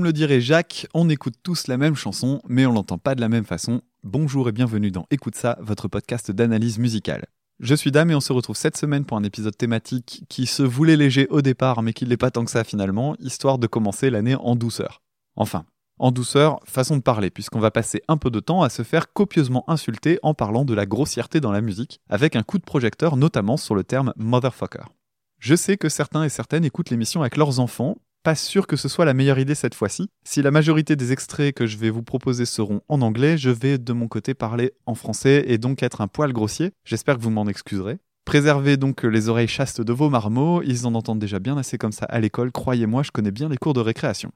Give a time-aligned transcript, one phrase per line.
[0.00, 3.20] Comme le dirait Jacques, on écoute tous la même chanson, mais on l'entend pas de
[3.20, 3.82] la même façon.
[4.02, 7.26] Bonjour et bienvenue dans Écoute ça, votre podcast d'analyse musicale.
[7.58, 10.62] Je suis Dame et on se retrouve cette semaine pour un épisode thématique qui se
[10.62, 14.08] voulait léger au départ, mais qui l'est pas tant que ça finalement, histoire de commencer
[14.08, 15.02] l'année en douceur.
[15.36, 15.66] Enfin,
[15.98, 19.12] en douceur, façon de parler, puisqu'on va passer un peu de temps à se faire
[19.12, 23.18] copieusement insulter en parlant de la grossièreté dans la musique, avec un coup de projecteur
[23.18, 24.84] notamment sur le terme motherfucker.
[25.40, 28.88] Je sais que certains et certaines écoutent l'émission avec leurs enfants, pas sûr que ce
[28.88, 30.08] soit la meilleure idée cette fois-ci.
[30.24, 33.78] Si la majorité des extraits que je vais vous proposer seront en anglais, je vais
[33.78, 36.72] de mon côté parler en français et donc être un poil grossier.
[36.84, 37.98] J'espère que vous m'en excuserez.
[38.24, 41.92] Préservez donc les oreilles chastes de vos marmots, ils en entendent déjà bien assez comme
[41.92, 44.30] ça à l'école, croyez-moi, je connais bien les cours de récréation.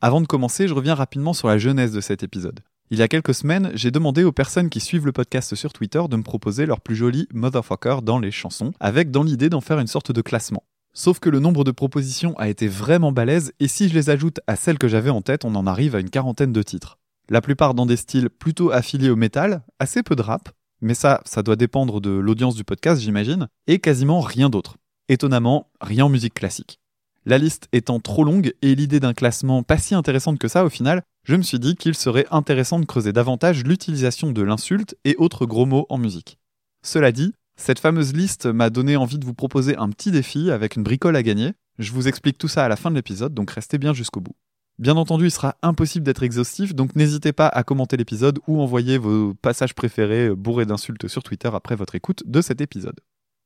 [0.00, 2.60] Avant de commencer, je reviens rapidement sur la jeunesse de cet épisode.
[2.90, 6.02] Il y a quelques semaines, j'ai demandé aux personnes qui suivent le podcast sur Twitter
[6.10, 9.78] de me proposer leur plus joli motherfucker dans les chansons, avec dans l'idée d'en faire
[9.78, 10.62] une sorte de classement.
[10.94, 14.40] Sauf que le nombre de propositions a été vraiment balèze, et si je les ajoute
[14.46, 16.98] à celles que j'avais en tête, on en arrive à une quarantaine de titres.
[17.30, 20.50] La plupart dans des styles plutôt affiliés au métal, assez peu de rap,
[20.82, 24.76] mais ça, ça doit dépendre de l'audience du podcast, j'imagine, et quasiment rien d'autre.
[25.08, 26.78] Étonnamment, rien en musique classique.
[27.24, 30.68] La liste étant trop longue et l'idée d'un classement pas si intéressante que ça au
[30.68, 35.14] final, je me suis dit qu'il serait intéressant de creuser davantage l'utilisation de l'insulte et
[35.16, 36.36] autres gros mots en musique.
[36.82, 40.76] Cela dit, cette fameuse liste m'a donné envie de vous proposer un petit défi avec
[40.76, 41.52] une bricole à gagner.
[41.78, 44.36] Je vous explique tout ça à la fin de l'épisode, donc restez bien jusqu'au bout.
[44.78, 48.98] Bien entendu, il sera impossible d'être exhaustif, donc n'hésitez pas à commenter l'épisode ou envoyer
[48.98, 52.98] vos passages préférés bourrés d'insultes sur Twitter après votre écoute de cet épisode.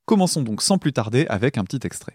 [0.07, 2.15] Commençons donc sans plus tarder avec un petit extrait.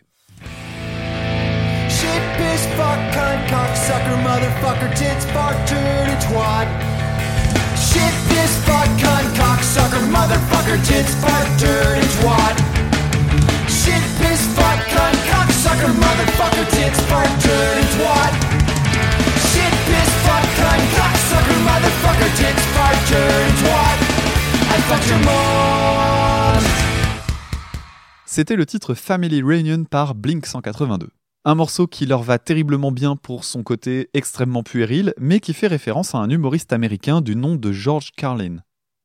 [28.25, 31.09] C'était le titre Family Reunion par Blink 182.
[31.43, 35.65] Un morceau qui leur va terriblement bien pour son côté extrêmement puéril, mais qui fait
[35.65, 38.57] référence à un humoriste américain du nom de George Carlin.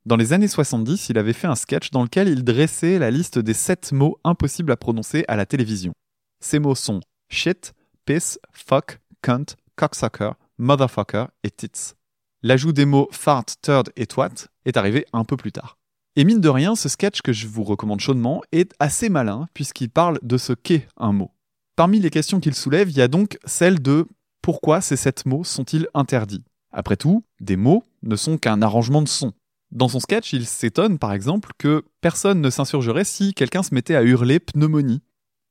[0.04, 3.38] Dans les années 70, il avait fait un sketch dans lequel il dressait la liste
[3.38, 5.94] des 7 mots impossibles à prononcer à la télévision.
[6.40, 7.72] Ces mots sont shit,
[8.04, 9.46] piss, fuck, cunt,
[9.76, 11.94] cocksucker, motherfucker et tits.
[12.42, 15.78] L'ajout des mots fart, turd et twat est arrivé un peu plus tard.
[16.16, 19.88] Et mine de rien, ce sketch que je vous recommande chaudement est assez malin puisqu'il
[19.88, 21.30] parle de ce qu'est un mot.
[21.76, 24.06] Parmi les questions qu'il soulève, il y a donc celle de
[24.40, 26.42] pourquoi ces sept mots sont-ils interdits?
[26.72, 29.34] Après tout, des mots ne sont qu'un arrangement de sons.
[29.72, 33.94] Dans son sketch, il s'étonne par exemple que personne ne s'insurgerait si quelqu'un se mettait
[33.94, 35.02] à hurler pneumonie.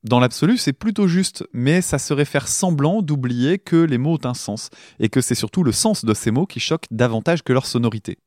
[0.02, 4.26] Dans l'absolu, c'est plutôt juste, mais ça serait faire semblant d'oublier que les mots ont
[4.26, 7.54] un sens, et que c'est surtout le sens de ces mots qui choque davantage que
[7.54, 8.18] leur sonorité.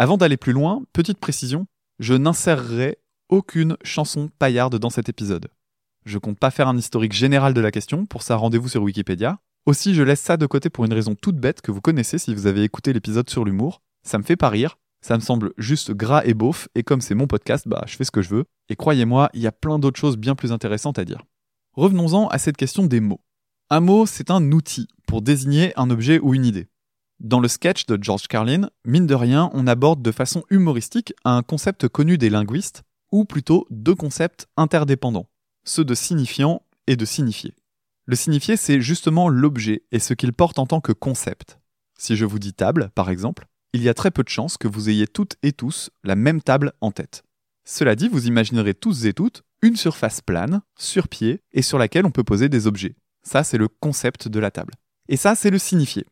[0.00, 1.66] Avant d'aller plus loin, petite précision,
[2.00, 2.98] je n'insérerai
[3.28, 5.48] aucune chanson paillarde dans cet épisode.
[6.04, 9.38] Je compte pas faire un historique général de la question, pour ça rendez-vous sur Wikipédia.
[9.64, 12.34] Aussi, je laisse ça de côté pour une raison toute bête que vous connaissez si
[12.34, 13.80] vous avez écouté l'épisode sur l'humour.
[14.02, 17.14] Ça me fait pas rire, ça me semble juste gras et beauf, et comme c'est
[17.14, 18.44] mon podcast, bah je fais ce que je veux.
[18.68, 21.22] Et croyez-moi, il y a plein d'autres choses bien plus intéressantes à dire.
[21.72, 23.22] Revenons-en à cette question des mots.
[23.70, 26.68] Un mot, c'est un outil pour désigner un objet ou une idée.
[27.20, 31.42] Dans le sketch de George Carlin, mine de rien, on aborde de façon humoristique un
[31.42, 32.82] concept connu des linguistes,
[33.12, 35.28] ou plutôt deux concepts interdépendants,
[35.64, 37.54] ceux de signifiant et de signifié.
[38.06, 41.58] Le signifié, c'est justement l'objet et ce qu'il porte en tant que concept.
[41.98, 44.68] Si je vous dis table, par exemple, il y a très peu de chances que
[44.68, 47.24] vous ayez toutes et tous la même table en tête.
[47.64, 52.04] Cela dit, vous imaginerez tous et toutes une surface plane, sur pied, et sur laquelle
[52.04, 52.96] on peut poser des objets.
[53.22, 54.74] Ça, c'est le concept de la table.
[55.08, 56.04] Et ça, c'est le signifié.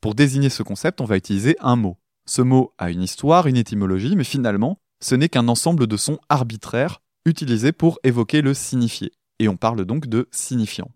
[0.00, 1.96] Pour désigner ce concept, on va utiliser un mot.
[2.26, 6.18] Ce mot a une histoire, une étymologie, mais finalement, ce n'est qu'un ensemble de sons
[6.28, 9.12] arbitraires utilisés pour évoquer le signifié.
[9.38, 10.90] Et on parle donc de signifiant.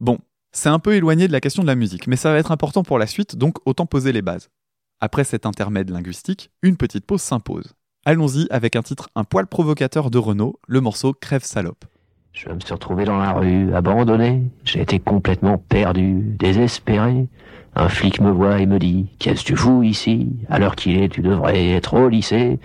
[0.00, 0.18] Bon,
[0.52, 2.82] c'est un peu éloigné de la question de la musique, mais ça va être important
[2.82, 4.48] pour la suite, donc autant poser les bases.
[5.00, 7.74] Après cet intermède linguistique, une petite pause s'impose.
[8.04, 11.84] Allons-y avec un titre un poil provocateur de Renault, le morceau Crève salope.
[12.36, 14.42] Je me suis retrouvé dans la rue, abandonné.
[14.62, 17.28] J'ai été complètement perdu, désespéré.
[17.74, 20.28] Un flic me voit et me dit Qu'est-ce que tu fous ici?
[20.50, 22.58] À l'heure qu'il est, tu devrais être au lycée.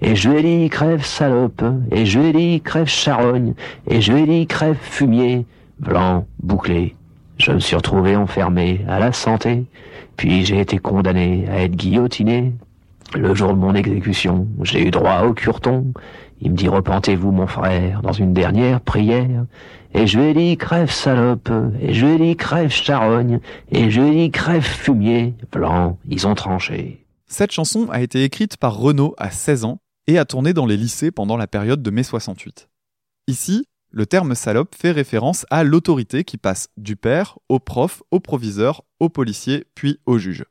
[0.00, 1.62] Et je lui ai Crève salope.
[1.90, 3.52] Et je lui ai Crève charogne.
[3.86, 5.44] Et je lui ai Crève fumier.
[5.78, 6.96] Blanc, bouclé.
[7.36, 9.66] Je me suis retrouvé enfermé à la santé.
[10.16, 12.54] Puis j'ai été condamné à être guillotiné.
[13.14, 15.92] Le jour de mon exécution, j'ai eu droit au curton.
[16.40, 19.46] Il me dit repentez-vous mon frère dans une dernière prière.
[19.94, 21.50] Et je lui ai dit crève salope,
[21.80, 23.40] et je lui ai dit crève charogne,
[23.72, 25.34] et je lui ai dit crève fumier.
[25.50, 27.04] Blanc, ils ont tranché.
[27.26, 30.76] Cette chanson a été écrite par Renaud à 16 ans et a tourné dans les
[30.76, 32.68] lycées pendant la période de mai 68.
[33.26, 38.20] Ici, le terme salope fait référence à l'autorité qui passe du père au prof, au
[38.20, 40.44] proviseur, au policier, puis au juge.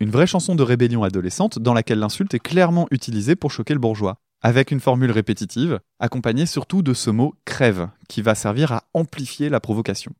[0.00, 3.80] Une vraie chanson de rébellion adolescente dans laquelle l'insulte est clairement utilisée pour choquer le
[3.80, 8.84] bourgeois, avec une formule répétitive, accompagnée surtout de ce mot crève, qui va servir à
[8.94, 10.12] amplifier la provocation.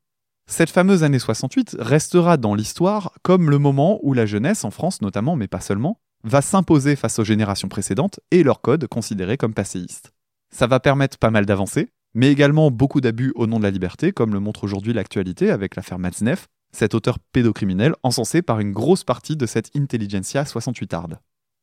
[0.47, 5.03] Cette fameuse année 68 restera dans l'histoire comme le moment où la jeunesse, en France
[5.03, 9.55] notamment, mais pas seulement, va s'imposer face aux générations précédentes et leurs codes considérés comme
[9.55, 10.13] passéistes.
[10.51, 14.13] Ça va permettre pas mal d'avancées, mais également beaucoup d'abus au nom de la liberté,
[14.13, 19.05] comme le montre aujourd'hui l'actualité avec l'affaire Matzneff, cet auteur pédocriminel encensé par une grosse
[19.05, 21.19] partie de cette intelligentsia 68arde.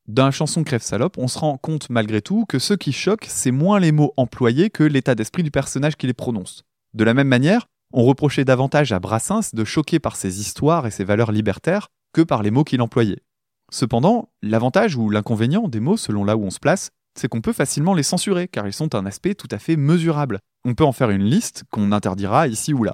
[0.08, 3.26] Dans la chanson Crève salope, on se rend compte malgré tout que ce qui choque,
[3.28, 6.62] c'est moins les mots employés que l'état d'esprit du personnage qui les prononce.
[6.94, 10.92] De la même manière, on reprochait davantage à Brassens de choquer par ses histoires et
[10.92, 13.24] ses valeurs libertaires que par les mots qu'il employait.
[13.72, 17.52] Cependant, l'avantage ou l'inconvénient des mots selon là où on se place, c'est qu'on peut
[17.52, 20.38] facilement les censurer, car ils sont un aspect tout à fait mesurable.
[20.66, 22.94] On peut en faire une liste qu'on interdira ici ou là.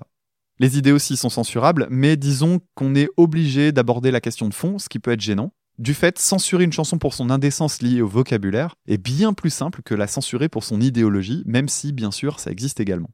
[0.59, 4.79] Les idées aussi sont censurables, mais disons qu'on est obligé d'aborder la question de fond,
[4.79, 5.51] ce qui peut être gênant.
[5.81, 9.81] Du fait, censurer une chanson pour son indécence liée au vocabulaire est bien plus simple
[9.81, 13.09] que la censurer pour son idéologie, même si, bien sûr, ça existe également.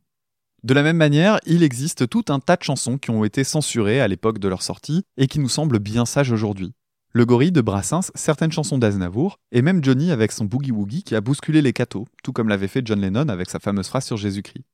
[0.63, 4.01] De la même manière, il existe tout un tas de chansons qui ont été censurées
[4.01, 6.73] à l'époque de leur sortie et qui nous semblent bien sages aujourd'hui.
[7.13, 11.15] Le gorille de Brassens, certaines chansons d'Aznavour, et même Johnny avec son Boogie Woogie qui
[11.15, 14.17] a bousculé les cathos, tout comme l'avait fait John Lennon avec sa fameuse phrase sur
[14.17, 14.65] Jésus-Christ.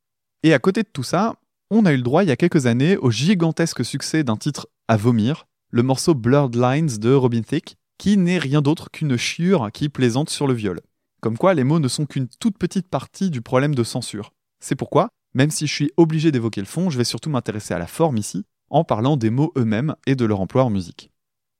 [0.41, 1.35] Et à côté de tout ça,
[1.69, 4.67] on a eu le droit il y a quelques années au gigantesque succès d'un titre
[4.87, 9.69] à vomir, le morceau Blurred Lines de Robin Thicke, qui n'est rien d'autre qu'une chiure
[9.71, 10.81] qui plaisante sur le viol.
[11.21, 14.33] Comme quoi, les mots ne sont qu'une toute petite partie du problème de censure.
[14.59, 17.79] C'est pourquoi, même si je suis obligé d'évoquer le fond, je vais surtout m'intéresser à
[17.79, 21.11] la forme ici, en parlant des mots eux-mêmes et de leur emploi en musique.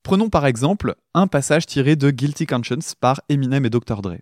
[0.02, 4.02] Prenons par exemple un passage tiré de Guilty Conscience par Eminem et Dr.
[4.02, 4.18] Dre.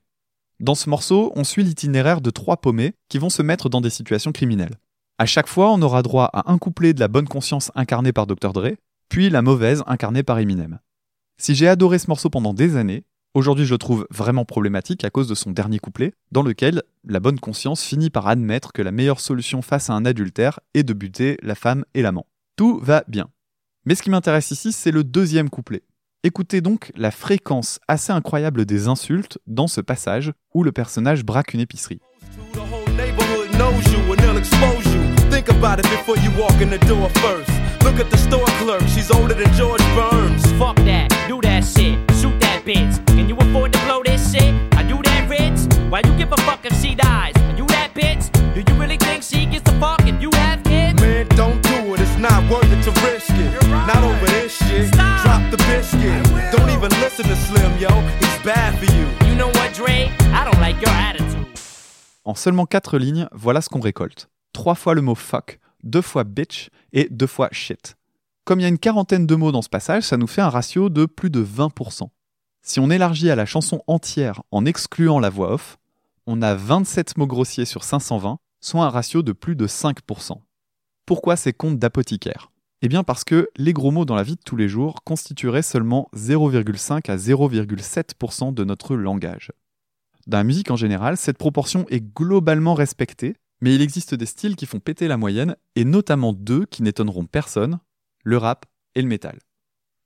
[0.61, 3.91] Dans ce morceau, on suit l'itinéraire de trois paumés qui vont se mettre dans des
[3.91, 4.79] situations criminelles.
[5.19, 8.29] À chaque fois, on aura droit à un couplet de la bonne conscience incarné par
[8.29, 8.53] Dr.
[8.53, 8.77] Dre,
[9.09, 10.79] puis la mauvaise incarnée par Eminem.
[11.43, 13.03] Si j'ai adoré ce morceau pendant des années,
[13.35, 17.19] aujourd'hui je le trouve vraiment problématique à cause de son dernier couplet, dans lequel la
[17.19, 20.93] bonne conscience finit par admettre que la meilleure solution face à un adultère est de
[20.93, 22.27] buter la femme et l'amant.
[22.55, 23.29] Tout va bien.
[23.87, 25.83] Mais ce qui m'intéresse ici, c'est le deuxième couplet.
[26.23, 31.55] Écoutez donc la fréquence assez incroyable des insultes dans ce passage où le personnage braque
[31.55, 31.99] une épicerie.
[37.85, 40.45] Look at the store clerk, she's older than George Burns.
[40.59, 43.05] Fuck that, do that shit, shoot that bitch.
[43.09, 44.55] Can you afford to blow this shit?
[44.77, 45.61] Are you that rich?
[45.91, 47.35] Why you give a fuck if she dies?
[47.37, 48.31] Are you that bitch?
[48.55, 51.01] Do you really think she gets the fuck if you have kids?
[51.01, 53.69] Man, don't do it, it's not worth it to risk it.
[53.71, 54.89] Not over this shit.
[54.89, 55.23] Stop.
[55.25, 56.23] Drop the biscuit.
[56.53, 57.91] Don't even listen to Slim, yo.
[58.21, 59.07] He's bad for you.
[59.29, 60.11] You know what, Dre?
[60.33, 61.47] I don't like your attitude.
[62.25, 66.23] En seulement 4 lignes, voilà ce qu'on récolte trois fois le mot fuck, deux fois
[66.25, 67.97] bitch et deux fois shit.
[68.45, 70.49] Comme il y a une quarantaine de mots dans ce passage, ça nous fait un
[70.49, 72.09] ratio de plus de 20%.
[72.63, 75.79] Si on élargit à la chanson entière en excluant la voix off,
[76.27, 80.39] on a 27 mots grossiers sur 520, soit un ratio de plus de 5%.
[81.07, 82.53] Pourquoi ces comptes d'apothicaire?
[82.81, 85.63] Eh bien parce que les gros mots dans la vie de tous les jours constitueraient
[85.63, 89.53] seulement 0,5 à 0,7% de notre langage.
[90.27, 94.57] Dans la musique en général, cette proportion est globalement respectée, mais il existe des styles
[94.57, 97.79] qui font péter la moyenne, et notamment deux qui n'étonneront personne,
[98.25, 98.67] le rap
[98.97, 99.39] et le métal.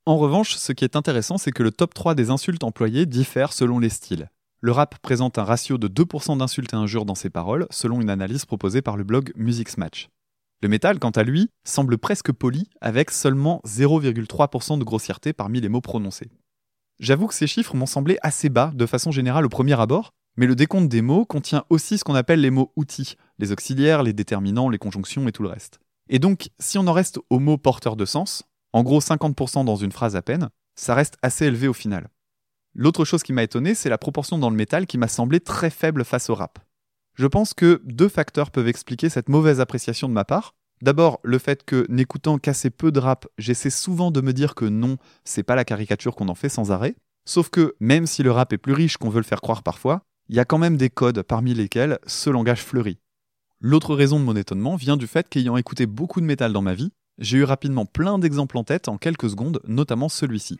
[0.05, 3.55] En revanche, ce qui est intéressant, c'est que le top 3 des insultes employées diffère
[3.55, 4.31] selon les styles.
[4.61, 8.11] Le rap présente un ratio de 2% d'insultes et injures dans ses paroles, selon une
[8.11, 10.11] analyse proposée par le blog Music Match.
[10.63, 15.69] Le métal, quant à lui, semble presque poli, avec seulement 0,3% de grossièreté parmi les
[15.69, 16.31] mots prononcés.
[17.01, 20.47] J'avoue que ces chiffres m'ont semblé assez bas de façon générale au premier abord, mais
[20.47, 24.13] le décompte des mots contient aussi ce qu'on appelle les mots outils, les auxiliaires, les
[24.13, 25.81] déterminants, les conjonctions et tout le reste.
[26.09, 29.77] Et donc, si on en reste aux mots porteurs de sens, en gros 50% dans
[29.77, 32.09] une phrase à peine, ça reste assez élevé au final.
[32.75, 35.71] L'autre chose qui m'a étonné, c'est la proportion dans le métal qui m'a semblé très
[35.71, 36.59] faible face au rap.
[37.15, 40.55] Je pense que deux facteurs peuvent expliquer cette mauvaise appréciation de ma part.
[40.83, 44.67] D'abord, le fait que, n'écoutant qu'assez peu de rap, j'essaie souvent de me dire que
[44.67, 46.95] non, c'est pas la caricature qu'on en fait sans arrêt.
[47.25, 50.03] Sauf que, même si le rap est plus riche qu'on veut le faire croire parfois,
[50.29, 52.99] il y a quand même des codes parmi lesquels ce langage fleurit.
[53.61, 56.75] L'autre raison de mon étonnement vient du fait qu'ayant écouté beaucoup de métal dans ma
[56.75, 60.59] vie, j'ai eu rapidement plein d'exemples en tête en quelques secondes, notamment celui-ci.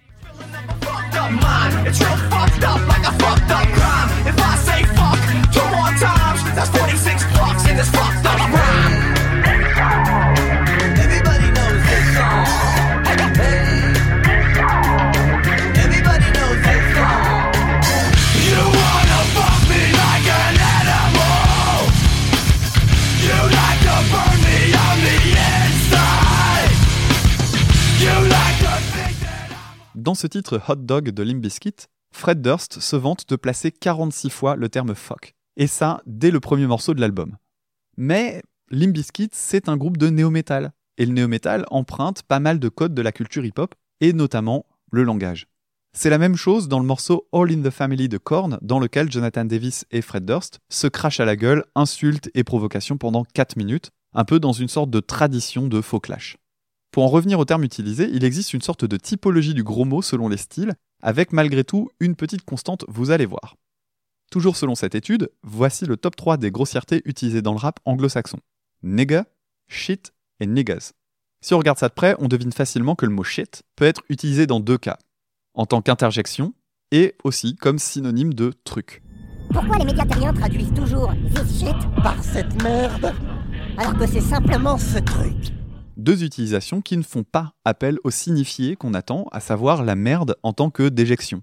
[30.07, 34.31] Dans ce titre Hot Dog de Limp Bizkit, Fred Durst se vante de placer 46
[34.31, 35.35] fois le terme fuck.
[35.57, 37.37] Et ça, dès le premier morceau de l'album.
[37.97, 40.71] Mais Limp Bizkit, c'est un groupe de néo-metal.
[40.97, 45.03] Et le néo-metal emprunte pas mal de codes de la culture hip-hop, et notamment le
[45.03, 45.49] langage.
[45.93, 49.11] C'est la même chose dans le morceau All in the Family de Korn, dans lequel
[49.11, 53.57] Jonathan Davis et Fred Durst se crachent à la gueule, insultes et provocations pendant 4
[53.57, 56.37] minutes, un peu dans une sorte de tradition de faux clash.
[56.97, 60.01] Pour en revenir au terme utilisé, il existe une sorte de typologie du gros mot
[60.01, 60.73] selon les styles,
[61.03, 63.57] avec malgré tout une petite constante, vous allez voir.
[64.31, 68.39] Toujours selon cette étude, voici le top 3 des grossièretés utilisées dans le rap anglo-saxon.
[68.83, 69.27] Nigga,
[69.69, 70.95] shit et niggas.
[71.43, 74.01] Si on regarde ça de près, on devine facilement que le mot shit peut être
[74.09, 74.97] utilisé dans deux cas.
[75.53, 76.55] En tant qu'interjection
[76.93, 79.03] et aussi comme synonyme de truc.
[79.53, 83.13] Pourquoi les médias terriens traduisent toujours this shit par cette merde
[83.77, 85.53] alors que c'est simplement ce truc?
[86.07, 90.37] Deux utilisations qui ne font pas appel au signifié qu'on attend, à savoir la merde
[90.45, 91.43] en tant que déjection.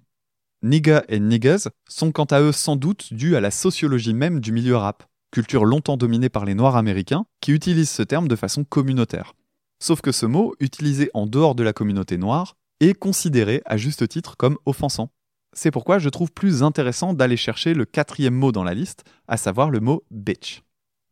[0.61, 4.53] Nigga et niggas sont quant à eux sans doute dus à la sociologie même du
[4.53, 8.63] milieu rap, culture longtemps dominée par les Noirs américains qui utilisent ce terme de façon
[8.63, 9.33] communautaire.
[9.79, 14.07] Sauf que ce mot, utilisé en dehors de la communauté noire, est considéré à juste
[14.07, 15.09] titre comme offensant.
[15.51, 19.35] C'est pourquoi je trouve plus intéressant d'aller chercher le quatrième mot dans la liste, à
[19.35, 20.63] savoir le mot bitch.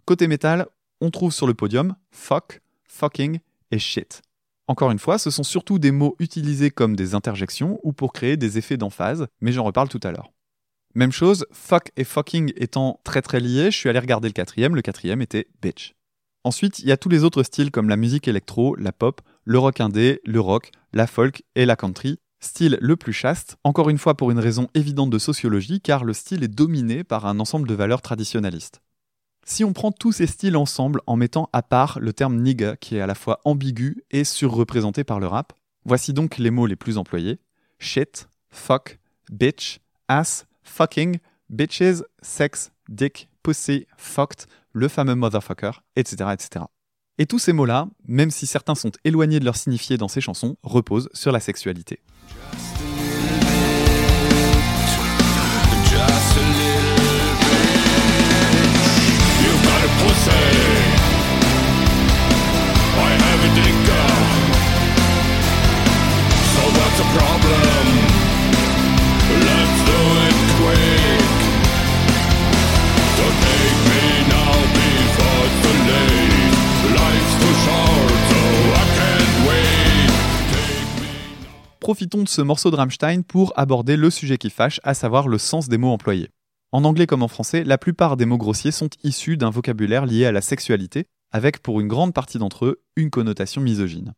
[0.06, 0.68] Côté métal,
[1.02, 3.40] on trouve sur le podium fuck, fucking
[3.72, 4.22] et shit.
[4.68, 8.38] Encore une fois, ce sont surtout des mots utilisés comme des interjections ou pour créer
[8.38, 10.32] des effets d'emphase, mais j'en reparle tout à l'heure.
[10.94, 14.76] Même chose, fuck et fucking étant très très liés, je suis allé regarder le quatrième,
[14.76, 15.96] le quatrième était bitch.
[16.44, 19.58] Ensuite, il y a tous les autres styles comme la musique électro, la pop, le
[19.58, 22.20] rock indé, le rock, la folk et la country.
[22.40, 26.14] Style le plus chaste, encore une fois pour une raison évidente de sociologie, car le
[26.14, 28.82] style est dominé par un ensemble de valeurs traditionnalistes.
[29.44, 32.96] Si on prend tous ces styles ensemble en mettant à part le terme nigga, qui
[32.96, 35.54] est à la fois ambigu et surreprésenté par le rap,
[35.86, 37.40] voici donc les mots les plus employés
[37.82, 39.00] shit, fuck,
[39.32, 41.18] bitch, ass, fucking,
[41.50, 46.66] bitches, sex, dick, pussy, fucked, le fameux motherfucker, etc., etc.
[47.18, 50.58] Et tous ces mots-là, même si certains sont éloignés de leur signifié dans ces chansons,
[50.64, 52.00] reposent sur la sexualité.
[81.82, 85.40] Profitons de ce morceau de Rammstein pour aborder le sujet qui fâche, à savoir le
[85.40, 86.30] sens des mots employés.
[86.72, 90.28] En anglais comme en français, la plupart des mots grossiers sont issus d'un vocabulaire lié
[90.28, 94.14] à la sexualité, avec pour une grande partie d'entre eux une connotation misogyne.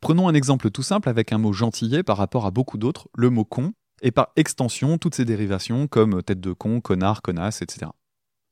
[0.00, 3.30] Prenons un exemple tout simple avec un mot gentillet par rapport à beaucoup d'autres, le
[3.30, 7.90] mot con, et par extension toutes ses dérivations comme tête de con, connard, connasse, etc.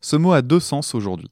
[0.00, 1.30] Ce mot a deux sens aujourd'hui.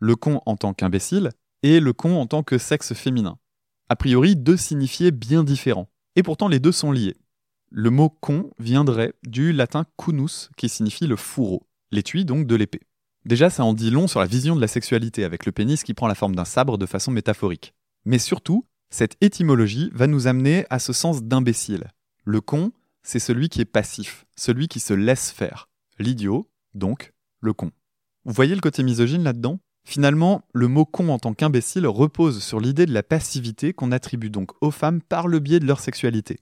[0.00, 1.30] Le con en tant qu'imbécile
[1.62, 3.38] et le con en tant que sexe féminin.
[3.88, 5.88] A priori, deux signifiés bien différents.
[6.18, 7.14] Et pourtant les deux sont liés.
[7.70, 12.80] Le mot con viendrait du latin cunus, qui signifie le fourreau, l'étui donc de l'épée.
[13.24, 15.94] Déjà, ça en dit long sur la vision de la sexualité, avec le pénis qui
[15.94, 17.72] prend la forme d'un sabre de façon métaphorique.
[18.04, 21.86] Mais surtout, cette étymologie va nous amener à ce sens d'imbécile.
[22.24, 22.72] Le con,
[23.04, 25.68] c'est celui qui est passif, celui qui se laisse faire.
[26.00, 27.70] L'idiot, donc, le con.
[28.24, 29.60] Vous voyez le côté misogyne là-dedans?
[29.88, 34.28] Finalement, le mot con en tant qu'imbécile repose sur l'idée de la passivité qu'on attribue
[34.28, 36.40] donc aux femmes par le biais de leur sexualité.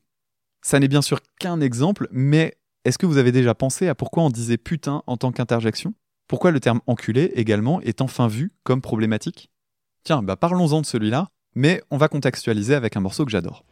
[0.63, 4.25] Ça n'est bien sûr qu'un exemple, mais est-ce que vous avez déjà pensé à pourquoi
[4.25, 5.95] on disait putain en tant qu'interjection?
[6.27, 9.53] Pourquoi le terme enculé également est enfin vu comme problématique?
[10.03, 13.65] Tiens, bah parlons-en de celui-là, mais on va contextualiser avec un morceau que j'adore.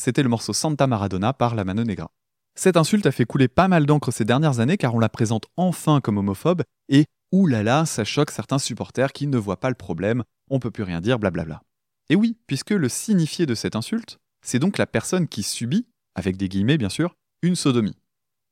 [0.00, 2.10] C'était le morceau Santa Maradona par la Mano Negra.
[2.54, 5.46] Cette insulte a fait couler pas mal d'encre ces dernières années car on la présente
[5.58, 10.24] enfin comme homophobe et oulala, ça choque certains supporters qui ne voient pas le problème,
[10.48, 11.62] on peut plus rien dire, blablabla.
[12.08, 16.38] Et oui, puisque le signifié de cette insulte, c'est donc la personne qui subit, avec
[16.38, 17.96] des guillemets bien sûr, une sodomie.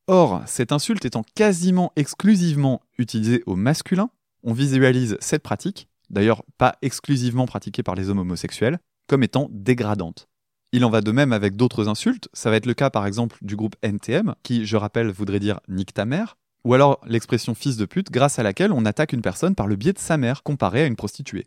[0.06, 4.10] Or, cette insulte étant quasiment exclusivement utilisée au masculin,
[4.42, 10.27] on visualise cette pratique, d'ailleurs pas exclusivement pratiquée par les hommes homosexuels, comme étant dégradante.
[10.72, 13.38] Il en va de même avec d'autres insultes, ça va être le cas par exemple
[13.40, 17.78] du groupe NTM, qui, je rappelle, voudrait dire nique ta mère, ou alors l'expression fils
[17.78, 20.42] de pute, grâce à laquelle on attaque une personne par le biais de sa mère,
[20.42, 21.46] comparée à une prostituée.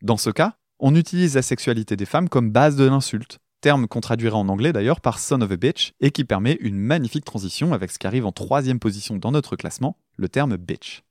[0.00, 4.00] Dans ce cas, on utilise la sexualité des femmes comme base de l'insulte, terme qu'on
[4.00, 7.74] traduira en anglais d'ailleurs par son of a bitch, et qui permet une magnifique transition
[7.74, 11.02] avec ce qui arrive en troisième position dans notre classement, le terme bitch.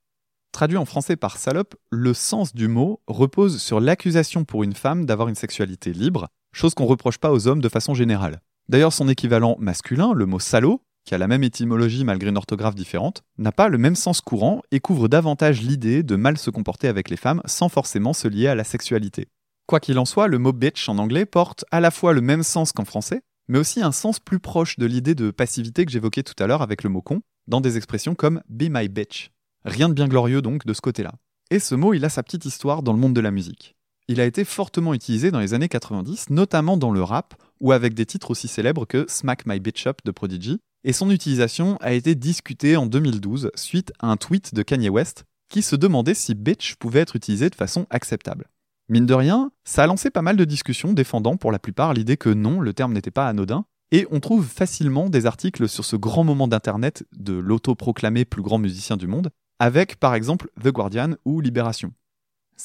[0.50, 5.06] Traduit en français par salope, le sens du mot repose sur l'accusation pour une femme
[5.06, 8.40] d'avoir une sexualité libre, chose qu'on reproche pas aux hommes de façon générale.
[8.68, 12.74] D'ailleurs, son équivalent masculin, le mot salaud, qui a la même étymologie malgré une orthographe
[12.74, 16.88] différente, n'a pas le même sens courant et couvre davantage l'idée de mal se comporter
[16.88, 19.28] avec les femmes sans forcément se lier à la sexualité.
[19.66, 22.42] Quoi qu'il en soit, le mot bitch en anglais porte à la fois le même
[22.42, 26.22] sens qu'en français, mais aussi un sens plus proche de l'idée de passivité que j'évoquais
[26.22, 29.30] tout à l'heure avec le mot con, dans des expressions comme be my bitch.
[29.64, 31.12] Rien de bien glorieux donc de ce côté-là.
[31.50, 33.76] Et ce mot, il a sa petite histoire dans le monde de la musique.
[34.08, 37.94] Il a été fortement utilisé dans les années 90, notamment dans le rap, ou avec
[37.94, 41.92] des titres aussi célèbres que Smack My Bitch Up de Prodigy, et son utilisation a
[41.92, 46.34] été discutée en 2012 suite à un tweet de Kanye West qui se demandait si
[46.34, 48.48] bitch pouvait être utilisé de façon acceptable.
[48.88, 52.16] Mine de rien, ça a lancé pas mal de discussions défendant pour la plupart l'idée
[52.16, 55.94] que non, le terme n'était pas anodin, et on trouve facilement des articles sur ce
[55.94, 61.14] grand moment d'Internet de l'autoproclamé plus grand musicien du monde, avec par exemple The Guardian
[61.24, 61.92] ou Libération.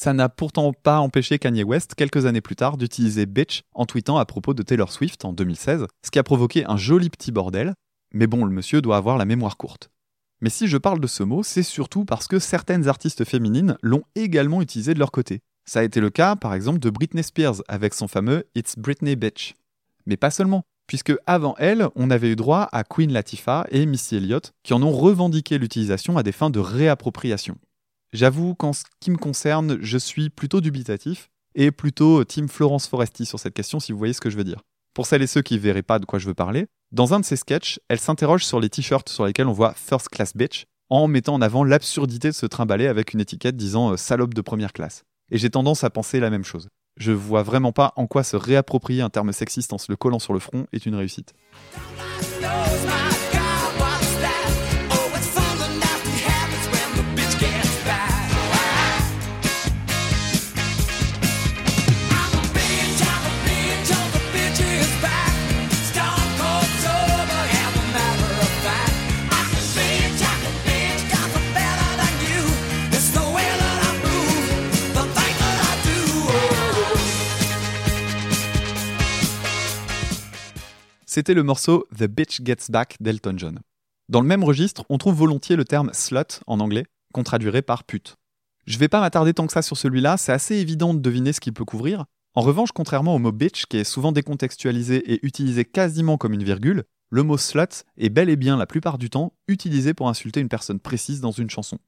[0.00, 4.16] Ça n'a pourtant pas empêché Kanye West, quelques années plus tard, d'utiliser bitch en tweetant
[4.16, 7.74] à propos de Taylor Swift en 2016, ce qui a provoqué un joli petit bordel,
[8.14, 9.90] mais bon, le monsieur doit avoir la mémoire courte.
[10.40, 14.04] Mais si je parle de ce mot, c'est surtout parce que certaines artistes féminines l'ont
[14.14, 15.40] également utilisé de leur côté.
[15.64, 19.16] Ça a été le cas, par exemple, de Britney Spears avec son fameux It's Britney
[19.16, 19.56] Bitch.
[20.06, 24.14] Mais pas seulement, puisque avant elle, on avait eu droit à Queen Latifah et Missy
[24.14, 27.58] Elliott qui en ont revendiqué l'utilisation à des fins de réappropriation.
[28.12, 33.26] J'avoue qu'en ce qui me concerne, je suis plutôt dubitatif et plutôt Team Florence Foresti
[33.26, 34.62] sur cette question si vous voyez ce que je veux dire.
[34.94, 37.20] Pour celles et ceux qui ne verraient pas de quoi je veux parler, dans un
[37.20, 40.64] de ses sketchs, elle s'interroge sur les t-shirts sur lesquels on voit First Class Bitch
[40.88, 44.40] en mettant en avant l'absurdité de se trimballer avec une étiquette disant euh, salope de
[44.40, 45.04] première classe.
[45.30, 46.68] Et j'ai tendance à penser la même chose.
[46.96, 50.18] Je vois vraiment pas en quoi se réapproprier un terme sexiste en se le collant
[50.18, 51.34] sur le front est une réussite.
[81.10, 83.60] C'était le morceau The Bitch Gets Back d'Elton John.
[84.10, 87.84] Dans le même registre, on trouve volontiers le terme slut en anglais, qu'on traduirait par
[87.84, 88.16] pute.
[88.66, 91.40] Je vais pas m'attarder tant que ça sur celui-là, c'est assez évident de deviner ce
[91.40, 92.04] qu'il peut couvrir.
[92.34, 96.44] En revanche, contrairement au mot bitch, qui est souvent décontextualisé et utilisé quasiment comme une
[96.44, 100.40] virgule, le mot slut est bel et bien la plupart du temps utilisé pour insulter
[100.40, 101.78] une personne précise dans une chanson.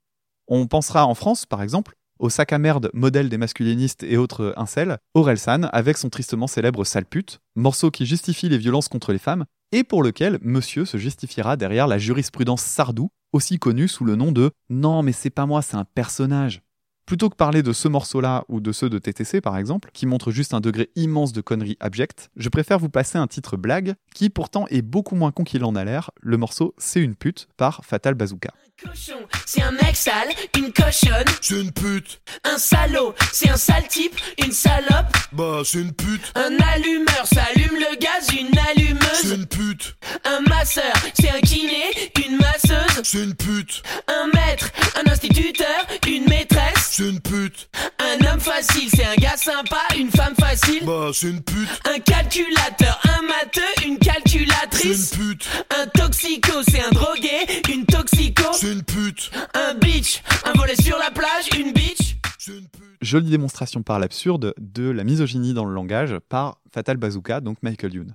[0.48, 4.54] On pensera en France, par exemple, au sac à merde modèle des masculinistes et autres
[4.56, 9.18] incels, Orelsan, avec son tristement célèbre Sale pute, morceau qui justifie les violences contre les
[9.18, 14.16] femmes, et pour lequel monsieur se justifiera derrière la jurisprudence Sardou, aussi connue sous le
[14.16, 16.62] nom de Non mais c'est pas moi, c'est un personnage.
[17.11, 20.31] Plutôt que parler de ce morceau-là ou de ceux de TTC par exemple, qui montrent
[20.31, 24.31] juste un degré immense de conneries abjectes, je préfère vous passer un titre blague qui
[24.31, 27.85] pourtant est beaucoup moins con qu'il en a l'air, le morceau C'est une pute par
[27.85, 28.51] Fatal Bazooka.
[28.81, 31.27] Cochon, c'est un mec sale, une cochonne.
[31.42, 32.23] C'est une pute.
[32.44, 35.14] Un salaud, c'est un sale type, une salope.
[35.33, 36.33] Bah, c'est une pute.
[36.35, 39.38] Un allumeur, ça allume le gaz, une C'est allumeuse.
[39.38, 39.96] une pute.
[40.25, 41.83] Un masseur, c'est un kiné,
[42.25, 43.01] une masseuse.
[43.03, 43.83] C'est une pute.
[44.09, 44.70] Un maître,
[45.05, 46.99] un instituteur, une maîtresse.
[47.00, 47.70] C'est une pute.
[47.98, 50.84] Un homme facile, c'est un gars sympa, une femme facile.
[50.84, 51.66] Bah, c'est une pute.
[51.88, 55.12] Un calculateur, un matheux, une C'est calculatrice.
[55.12, 55.48] une pute.
[55.80, 57.30] Un toxico, c'est un drogué,
[57.72, 58.42] une toxico.
[58.52, 59.30] C'est une pute.
[59.54, 62.18] Un bitch, un volet sur la plage, une bitch.
[62.38, 62.98] C'est une pute.
[63.00, 67.94] Jolie démonstration par l'absurde de la misogynie dans le langage par Fatal Bazooka, donc Michael
[67.94, 68.14] Youn.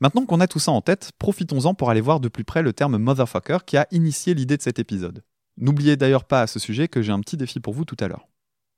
[0.00, 2.72] Maintenant qu'on a tout ça en tête, profitons-en pour aller voir de plus près le
[2.72, 5.22] terme motherfucker qui a initié l'idée de cet épisode.
[5.58, 8.08] N'oubliez d'ailleurs pas à ce sujet que j'ai un petit défi pour vous tout à
[8.08, 8.28] l'heure.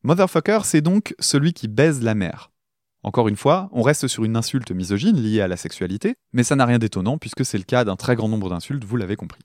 [0.03, 2.51] Motherfucker, c'est donc celui qui baise la mère.
[3.03, 6.57] Encore une fois, on reste sur une insulte misogyne liée à la sexualité, mais ça
[6.57, 9.43] n'a rien d'étonnant puisque c'est le cas d'un très grand nombre d'insultes, vous l'avez compris.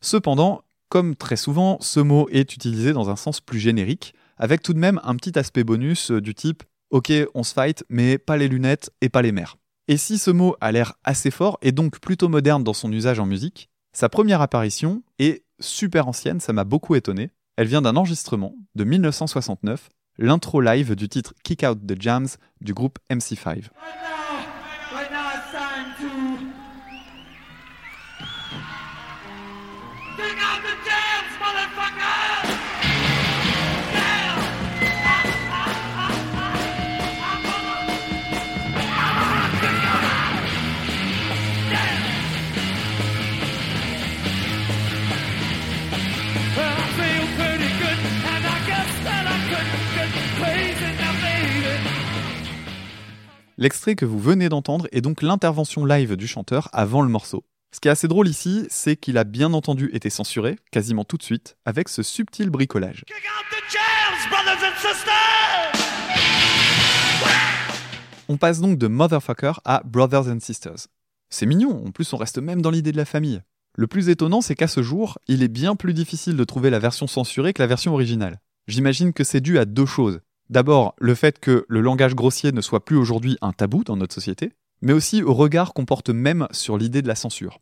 [0.00, 4.74] Cependant, comme très souvent, ce mot est utilisé dans un sens plus générique, avec tout
[4.74, 8.36] de même un petit aspect bonus euh, du type Ok, on se fight, mais pas
[8.36, 9.56] les lunettes et pas les mères.
[9.88, 13.18] Et si ce mot a l'air assez fort et donc plutôt moderne dans son usage
[13.18, 17.30] en musique, sa première apparition est super ancienne, ça m'a beaucoup étonné.
[17.56, 19.88] Elle vient d'un enregistrement de 1969,
[20.18, 22.28] l'intro live du titre Kick Out the Jams
[22.60, 23.46] du groupe MC5.
[23.46, 24.25] Right
[53.58, 57.42] L'extrait que vous venez d'entendre est donc l'intervention live du chanteur avant le morceau.
[57.74, 61.16] Ce qui est assez drôle ici, c'est qu'il a bien entendu été censuré, quasiment tout
[61.16, 63.02] de suite, avec ce subtil bricolage.
[68.28, 70.88] On passe donc de Motherfucker à Brothers and Sisters.
[71.30, 73.40] C'est mignon, en plus on reste même dans l'idée de la famille.
[73.74, 76.78] Le plus étonnant, c'est qu'à ce jour, il est bien plus difficile de trouver la
[76.78, 78.38] version censurée que la version originale.
[78.68, 80.20] J'imagine que c'est dû à deux choses.
[80.48, 84.14] D'abord, le fait que le langage grossier ne soit plus aujourd'hui un tabou dans notre
[84.14, 87.58] société, mais aussi au regard qu'on porte même sur l'idée de la censure.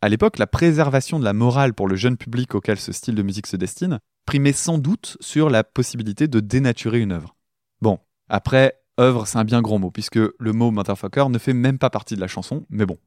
[0.00, 3.22] À l'époque, la préservation de la morale pour le jeune public auquel ce style de
[3.22, 7.36] musique se destine primait sans doute sur la possibilité de dénaturer une œuvre.
[7.80, 11.78] Bon, après, œuvre, c'est un bien grand mot, puisque le mot motherfucker ne fait même
[11.78, 12.98] pas partie de la chanson, mais bon.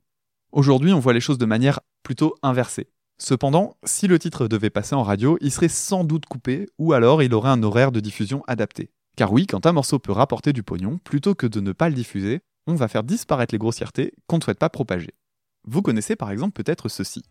[0.51, 2.89] Aujourd'hui, on voit les choses de manière plutôt inversée.
[3.17, 7.23] Cependant, si le titre devait passer en radio, il serait sans doute coupé, ou alors
[7.23, 8.91] il aurait un horaire de diffusion adapté.
[9.15, 11.95] Car oui, quand un morceau peut rapporter du pognon, plutôt que de ne pas le
[11.95, 15.13] diffuser, on va faire disparaître les grossièretés qu'on ne souhaite pas propager.
[15.65, 17.23] Vous connaissez par exemple peut-être ceci.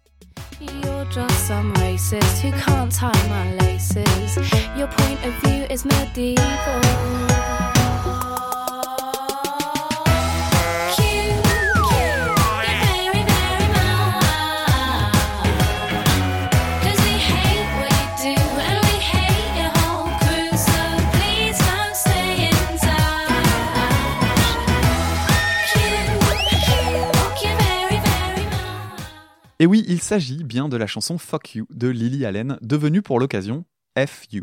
[29.61, 33.21] Et oui, il s'agit bien de la chanson Fuck You de Lily Allen, devenue pour
[33.21, 33.65] l'occasion
[33.97, 34.43] FU.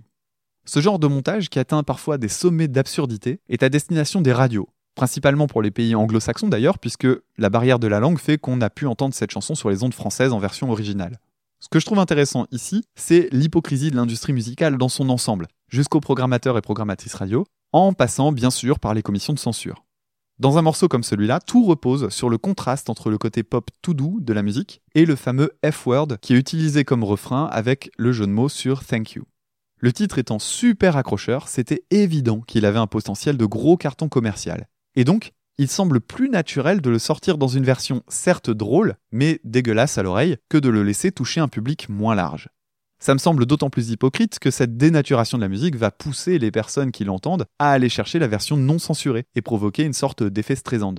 [0.63, 4.69] Ce genre de montage, qui atteint parfois des sommets d'absurdité, est à destination des radios,
[4.95, 8.69] principalement pour les pays anglo-saxons d'ailleurs, puisque la barrière de la langue fait qu'on a
[8.69, 11.19] pu entendre cette chanson sur les ondes françaises en version originale.
[11.59, 15.99] Ce que je trouve intéressant ici, c'est l'hypocrisie de l'industrie musicale dans son ensemble, jusqu'aux
[15.99, 19.83] programmateurs et programmatrices radio, en passant bien sûr par les commissions de censure.
[20.41, 23.93] Dans un morceau comme celui-là, tout repose sur le contraste entre le côté pop tout
[23.93, 28.11] doux de la musique et le fameux F-word qui est utilisé comme refrain avec le
[28.11, 29.25] jeu de mots sur Thank You.
[29.77, 34.67] Le titre étant super accrocheur, c'était évident qu'il avait un potentiel de gros carton commercial.
[34.95, 39.41] Et donc, il semble plus naturel de le sortir dans une version certes drôle, mais
[39.43, 42.49] dégueulasse à l'oreille, que de le laisser toucher un public moins large.
[43.01, 46.51] Ça me semble d'autant plus hypocrite que cette dénaturation de la musique va pousser les
[46.51, 50.55] personnes qui l'entendent à aller chercher la version non censurée et provoquer une sorte d'effet
[50.55, 50.93] stressant.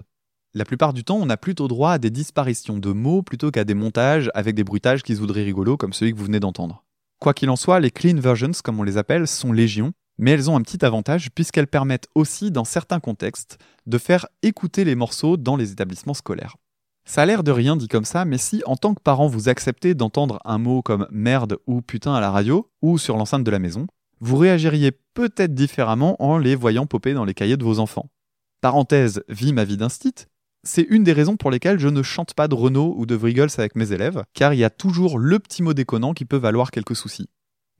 [0.53, 3.63] La plupart du temps, on a plutôt droit à des disparitions de mots plutôt qu'à
[3.63, 6.85] des montages avec des bruitages qui se voudraient rigolos comme celui que vous venez d'entendre.
[7.21, 10.51] Quoi qu'il en soit, les clean versions, comme on les appelle, sont légion, mais elles
[10.51, 15.37] ont un petit avantage puisqu'elles permettent aussi, dans certains contextes, de faire écouter les morceaux
[15.37, 16.57] dans les établissements scolaires.
[17.05, 19.49] Ça a l'air de rien dit comme ça, mais si en tant que parent vous
[19.49, 23.51] acceptez d'entendre un mot comme merde ou putain à la radio, ou sur l'enceinte de
[23.51, 23.87] la maison,
[24.21, 28.09] vous réagiriez peut-être différemment en les voyant popper dans les cahiers de vos enfants.
[28.61, 30.15] Parenthèse, vie ma vie d'instit,
[30.65, 33.51] c'est une des raisons pour lesquelles je ne chante pas de Renault ou de Vriggles
[33.59, 36.71] avec mes élèves, car il y a toujours le petit mot déconnant qui peut valoir
[36.71, 37.29] quelques soucis.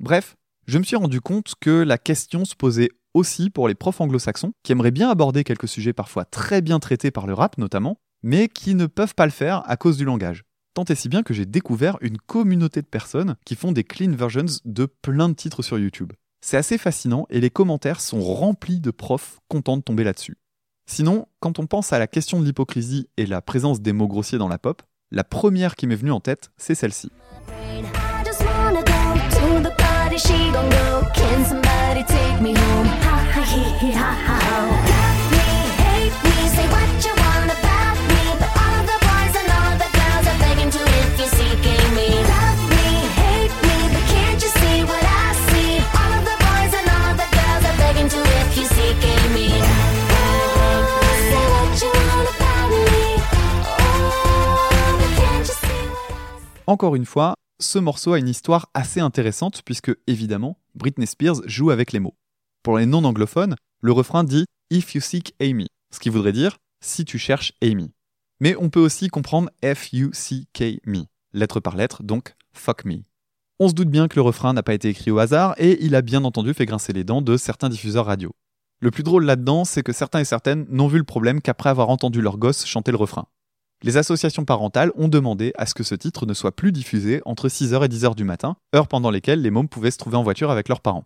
[0.01, 4.01] Bref, je me suis rendu compte que la question se posait aussi pour les profs
[4.01, 7.99] anglo-saxons, qui aimeraient bien aborder quelques sujets parfois très bien traités par le rap notamment,
[8.23, 10.45] mais qui ne peuvent pas le faire à cause du langage.
[10.75, 14.13] Tant et si bien que j'ai découvert une communauté de personnes qui font des clean
[14.13, 16.13] versions de plein de titres sur YouTube.
[16.41, 20.37] C'est assez fascinant et les commentaires sont remplis de profs contents de tomber là-dessus.
[20.87, 24.39] Sinon, quand on pense à la question de l'hypocrisie et la présence des mots grossiers
[24.39, 27.11] dans la pop, la première qui m'est venue en tête, c'est celle-ci.
[56.73, 61.71] Encore une fois, ce morceau a une histoire assez intéressante puisque, évidemment, Britney Spears joue
[61.71, 62.17] avec les mots.
[62.63, 67.05] Pour les non-anglophones, le refrain dit If you seek Amy, ce qui voudrait dire si
[67.05, 67.93] tu cherches Amy.
[68.41, 71.03] Mais on peut aussi comprendre F-U-C-K me,
[71.35, 73.03] lettre par lettre, donc fuck me.
[73.59, 75.95] On se doute bien que le refrain n'a pas été écrit au hasard et il
[75.95, 78.35] a bien entendu fait grincer les dents de certains diffuseurs radio.
[78.81, 81.91] Le plus drôle là-dedans, c'est que certains et certaines n'ont vu le problème qu'après avoir
[81.91, 83.27] entendu leur gosse chanter le refrain.
[83.85, 87.49] Les associations parentales ont demandé à ce que ce titre ne soit plus diffusé entre
[87.49, 90.53] 6h et 10h du matin, heure pendant lesquelles les mômes pouvaient se trouver en voiture
[90.53, 91.05] avec leurs parents.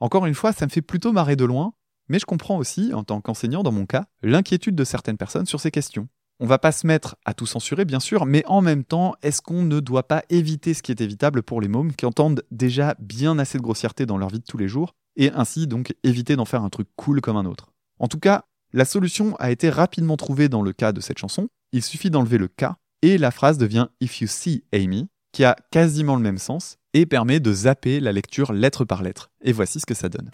[0.00, 1.72] Encore une fois, ça me fait plutôt marrer de loin,
[2.08, 5.60] mais je comprends aussi, en tant qu'enseignant dans mon cas, l'inquiétude de certaines personnes sur
[5.60, 6.08] ces questions.
[6.40, 9.40] On va pas se mettre à tout censurer, bien sûr, mais en même temps, est-ce
[9.40, 12.96] qu'on ne doit pas éviter ce qui est évitable pour les mômes qui entendent déjà
[12.98, 16.34] bien assez de grossièreté dans leur vie de tous les jours, et ainsi donc éviter
[16.34, 17.72] d'en faire un truc cool comme un autre?
[18.00, 21.48] En tout cas, la solution a été rapidement trouvée dans le cas de cette chanson,
[21.72, 22.66] il suffit d'enlever le K,
[23.02, 27.06] et la phrase devient If you see Amy, qui a quasiment le même sens, et
[27.06, 29.30] permet de zapper la lecture lettre par lettre.
[29.42, 30.30] Et voici ce que ça donne.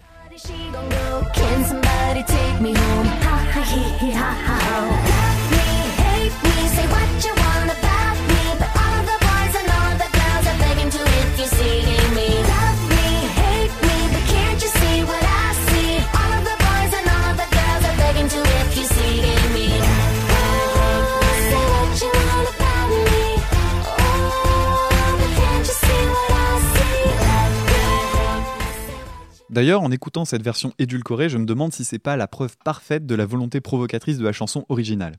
[29.62, 33.06] D'ailleurs, en écoutant cette version édulcorée, je me demande si c'est pas la preuve parfaite
[33.06, 35.18] de la volonté provocatrice de la chanson originale.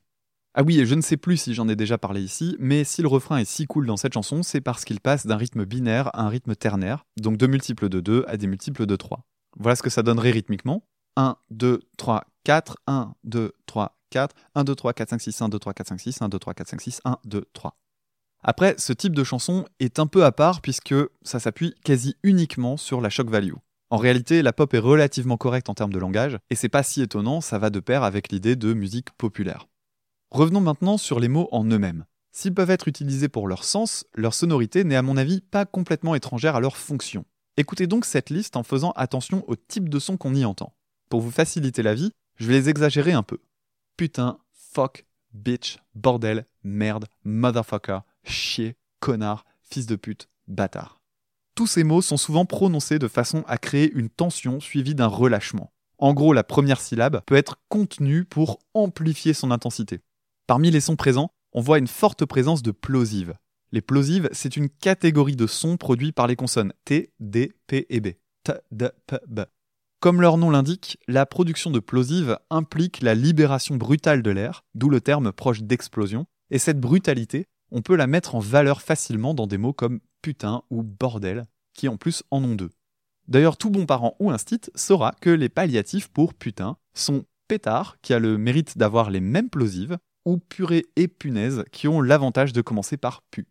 [0.53, 3.01] Ah oui, et je ne sais plus si j'en ai déjà parlé ici, mais si
[3.01, 6.09] le refrain est si cool dans cette chanson, c'est parce qu'il passe d'un rythme binaire
[6.13, 9.23] à un rythme ternaire, donc de multiples de 2 à des multiples de 3.
[9.57, 10.83] Voilà ce que ça donnerait rythmiquement.
[11.15, 15.47] 1, 2, 3, 4, 1, 2, 3, 4, 1, 2, 3, 4, 5, 6, 1,
[15.47, 17.77] 2, 3, 4, 5, 6, 1, 2, 3, 4, 5, 6, 1, 2, 3.
[18.43, 22.75] Après, ce type de chanson est un peu à part puisque ça s'appuie quasi uniquement
[22.75, 23.53] sur la shock value.
[23.93, 27.03] En réalité, la pop est relativement correcte en termes de langage, et c'est pas si
[27.03, 29.67] étonnant, ça va de pair avec l'idée de musique populaire.
[30.31, 32.05] Revenons maintenant sur les mots en eux-mêmes.
[32.31, 36.15] S'ils peuvent être utilisés pour leur sens, leur sonorité n'est à mon avis pas complètement
[36.15, 37.25] étrangère à leur fonction.
[37.55, 40.73] Écoutez donc cette liste en faisant attention au type de son qu'on y entend.
[41.11, 43.37] Pour vous faciliter la vie, je vais les exagérer un peu.
[43.95, 51.02] Putain, fuck, bitch, bordel, merde, motherfucker, chier, connard, fils de pute, bâtard.
[51.55, 55.71] Tous ces mots sont souvent prononcés de façon à créer une tension suivie d'un relâchement.
[55.99, 60.01] En gros, la première syllabe peut être contenue pour amplifier son intensité.
[60.47, 63.35] Parmi les sons présents, on voit une forte présence de plosives.
[63.71, 68.01] Les plosives, c'est une catégorie de sons produits par les consonnes T, D, P et
[68.01, 68.09] B.
[68.43, 69.41] T, D, P, B.
[69.99, 74.89] Comme leur nom l'indique, la production de plosives implique la libération brutale de l'air, d'où
[74.89, 79.47] le terme proche d'explosion, et cette brutalité, on peut la mettre en valeur facilement dans
[79.47, 82.71] des mots comme putain ou bordel, qui en plus en ont deux.
[83.27, 88.13] D'ailleurs, tout bon parent ou instit saura que les palliatifs pour putain sont pétard, qui
[88.13, 92.61] a le mérite d'avoir les mêmes plosives, ou purée et punaise, qui ont l'avantage de
[92.61, 93.45] commencer par pu.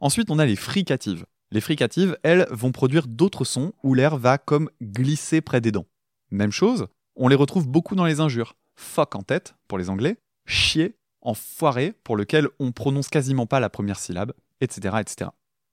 [0.00, 1.26] Ensuite, on a les fricatives.
[1.50, 5.86] Les fricatives, elles, vont produire d'autres sons où l'air va comme glisser près des dents.
[6.30, 8.54] Même chose, on les retrouve beaucoup dans les injures.
[8.76, 13.68] Fuck en tête, pour les anglais, chier, enfoiré, pour lequel on prononce quasiment pas la
[13.70, 15.30] première syllabe, etc., etc.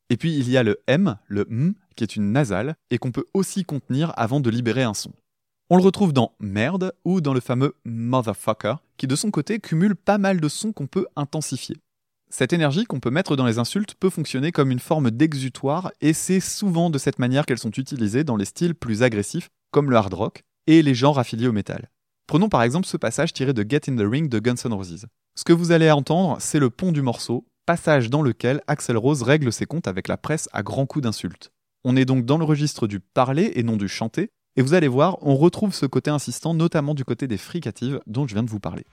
[0.09, 3.11] Et puis il y a le M, le M, qui est une nasale, et qu'on
[3.11, 5.11] peut aussi contenir avant de libérer un son.
[5.69, 9.95] On le retrouve dans merde ou dans le fameux motherfucker, qui de son côté cumule
[9.95, 11.77] pas mal de sons qu'on peut intensifier.
[12.31, 16.13] Cette énergie qu'on peut mettre dans les insultes peut fonctionner comme une forme d'exutoire, et
[16.13, 19.97] c'est souvent de cette manière qu'elles sont utilisées dans les styles plus agressifs, comme le
[19.97, 21.89] hard rock, et les genres affiliés au métal.
[22.27, 25.07] Prenons par exemple ce passage tiré de Get in the Ring de Guns N' Roses.
[25.35, 29.21] Ce que vous allez entendre, c'est le pont du morceau, passage dans lequel Axel Rose
[29.21, 31.51] règle ses comptes avec la presse à grands coups d'insultes.
[31.83, 34.87] On est donc dans le registre du parler et non du chanter, et vous allez
[34.87, 38.49] voir, on retrouve ce côté insistant notamment du côté des fricatives dont je viens de
[38.49, 38.87] vous parler.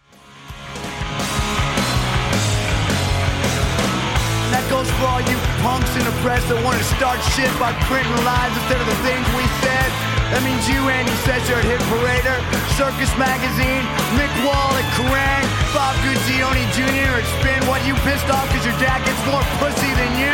[15.77, 17.21] Bob Guccione Jr.
[17.21, 17.61] at Spin.
[17.69, 20.33] What, you pissed off because your dad gets more pussy than you?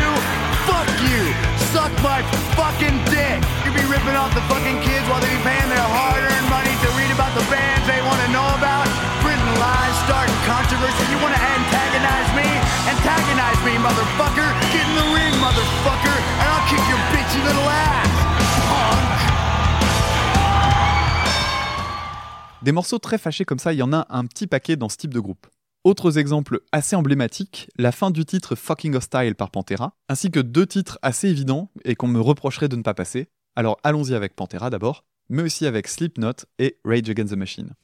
[0.71, 1.35] Fuck you!
[1.75, 2.23] Suck my
[2.55, 3.43] fucking dick!
[3.67, 6.89] You be ripping off the fucking kids while they be paying their hard-earned money to
[6.95, 8.87] read about the bands they want to know about?
[9.19, 11.11] Printing lies, starting controversy.
[11.11, 12.47] You want to antagonize me?
[12.87, 14.47] Antagonize me, motherfucker!
[14.71, 18.32] Get in the ring, motherfucker, and I'll kick your bitchy little ass!
[22.63, 24.97] Des morceaux très fâchés comme ça, il y en a un petit paquet dans ce
[24.97, 25.49] type de groupe.
[25.83, 30.65] Autres exemples assez emblématiques, la fin du titre Fucking Hostile par Pantera, ainsi que deux
[30.65, 33.27] titres assez évidents et qu'on me reprocherait de ne pas passer.
[33.57, 37.75] Alors allons-y avec Pantera d'abord, mais aussi avec Slipknot et Rage Against the Machine.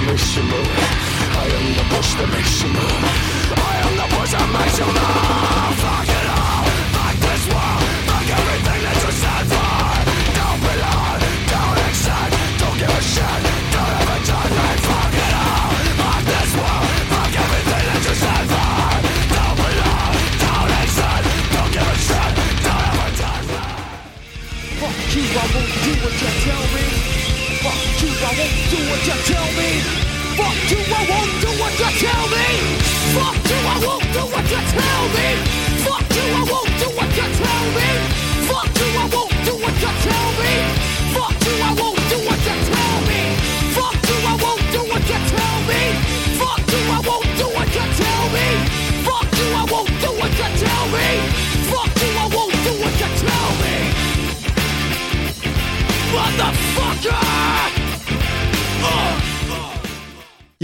[0.00, 0.60] Mishimu.
[1.36, 3.04] I am the push you move
[3.56, 4.32] I am the push
[4.78, 6.13] you move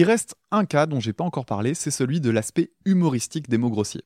[0.00, 3.58] Il reste un cas dont j'ai pas encore parlé, c'est celui de l'aspect humoristique des
[3.58, 4.00] mots grossiers.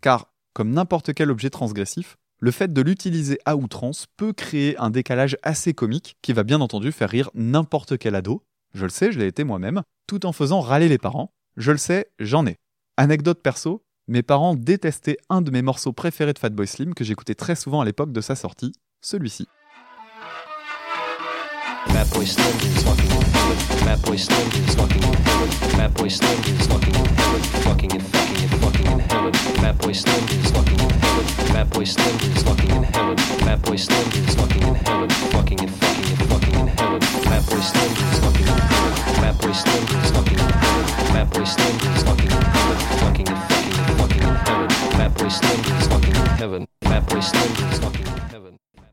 [0.00, 4.90] Car, comme n'importe quel objet transgressif, le fait de l'utiliser à outrance peut créer un
[4.90, 8.44] décalage assez comique qui va bien entendu faire rire n'importe quel ado.
[8.74, 11.34] Je le sais, je l'ai été moi-même, tout en faisant râler les parents.
[11.56, 12.54] Je le sais, j'en ai.
[12.96, 17.34] Anecdote perso, mes parents détestaient un de mes morceaux préférés de Fatboy Slim que j'écoutais
[17.34, 19.48] très souvent à l'époque de sa sortie, celui-ci.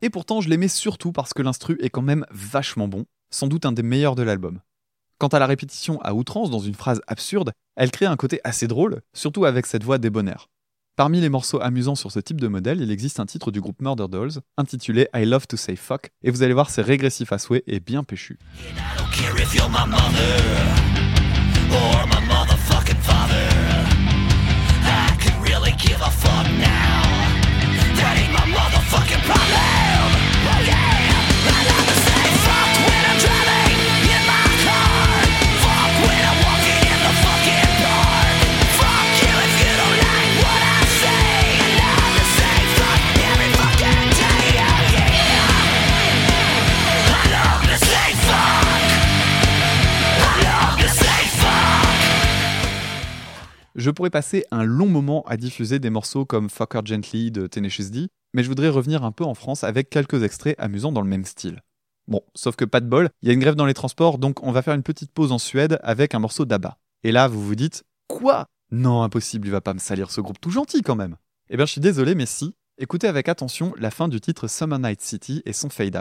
[0.00, 3.66] Et pourtant, je l'aimais surtout parce que l'instru est quand même vachement bon, sans doute
[3.66, 4.60] un des meilleurs de l'album.
[5.18, 8.68] Quant à la répétition à outrance dans une phrase absurde, elle crée un côté assez
[8.68, 10.48] drôle, surtout avec cette voix débonnaire.
[10.96, 13.80] Parmi les morceaux amusants sur ce type de modèle, il existe un titre du groupe
[13.80, 17.38] Murder Dolls, intitulé I Love to Say Fuck, et vous allez voir, c'est régressif à
[17.38, 18.38] souhait et bien péchu.
[53.78, 57.90] Je pourrais passer un long moment à diffuser des morceaux comme Fucker Gently de Tenacious
[57.90, 61.08] D, mais je voudrais revenir un peu en France avec quelques extraits amusants dans le
[61.08, 61.62] même style.
[62.08, 64.42] Bon, sauf que pas de bol, il y a une grève dans les transports, donc
[64.42, 66.76] on va faire une petite pause en Suède avec un morceau d'ABBA.
[67.04, 68.46] Et là, vous vous dites Quoi?
[68.72, 71.14] Non, impossible, il va pas me salir ce groupe tout gentil quand même.
[71.48, 72.56] Eh bien, je suis désolé, mais si.
[72.78, 75.94] Écoutez avec attention la fin du titre Summer Night City et son fade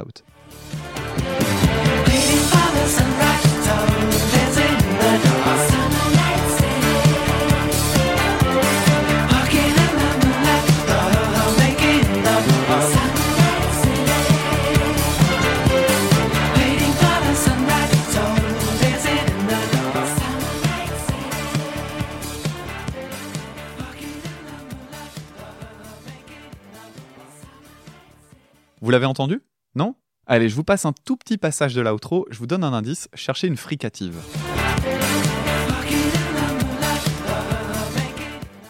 [28.88, 29.42] Vous l'avez entendu?
[29.76, 29.96] Non?
[30.28, 33.10] Allez, je vous passe un tout petit passage de l'outro, je vous donne un indice,
[33.14, 34.16] cherchez une fricative.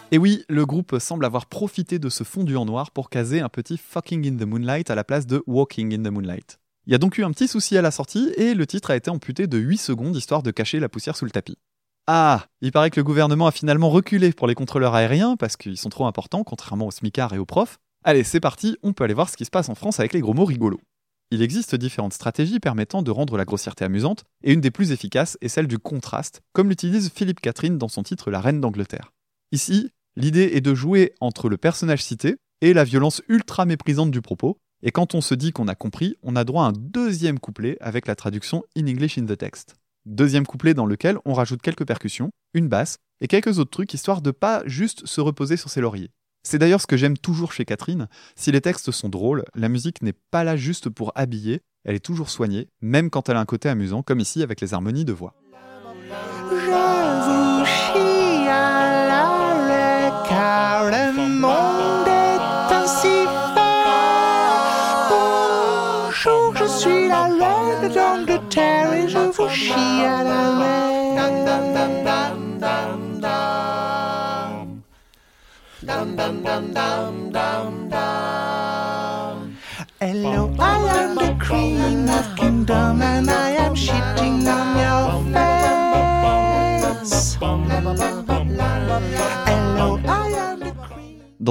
[0.09, 3.49] Et oui, le groupe semble avoir profité de ce fondu en noir pour caser un
[3.49, 6.57] petit Fucking in the Moonlight à la place de Walking in the Moonlight.
[6.88, 8.95] Il y a donc eu un petit souci à la sortie et le titre a
[8.95, 11.59] été amputé de 8 secondes histoire de cacher la poussière sous le tapis.
[12.07, 15.78] Ah, il paraît que le gouvernement a finalement reculé pour les contrôleurs aériens parce qu'ils
[15.78, 17.78] sont trop importants contrairement aux smicards et aux profs.
[18.09, 20.21] Allez, c'est parti, on peut aller voir ce qui se passe en France avec les
[20.21, 20.79] gros mots rigolos.
[21.29, 25.37] Il existe différentes stratégies permettant de rendre la grossièreté amusante, et une des plus efficaces
[25.41, 29.11] est celle du contraste, comme l'utilise Philippe Catherine dans son titre La Reine d'Angleterre.
[29.51, 34.21] Ici, l'idée est de jouer entre le personnage cité et la violence ultra méprisante du
[34.21, 37.39] propos, et quand on se dit qu'on a compris, on a droit à un deuxième
[37.39, 39.75] couplet avec la traduction In English in the Text.
[40.05, 44.21] Deuxième couplet dans lequel on rajoute quelques percussions, une basse et quelques autres trucs histoire
[44.21, 46.09] de pas juste se reposer sur ses lauriers.
[46.49, 50.01] C'est d'ailleurs ce que j'aime toujours chez Catherine, si les textes sont drôles, la musique
[50.01, 53.45] n'est pas là juste pour habiller, elle est toujours soignée, même quand elle a un
[53.45, 55.35] côté amusant, comme ici avec les harmonies de voix.
[66.59, 67.27] Je suis la
[67.89, 69.73] d'Angleterre et je vous chie
[70.05, 70.76] à l'arrêt.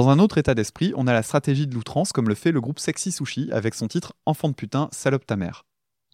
[0.07, 2.61] Dans un autre état d'esprit, on a la stratégie de l'outrance comme le fait le
[2.61, 5.65] groupe Sexy Sushi avec son titre Enfant de putain, salope ta mère.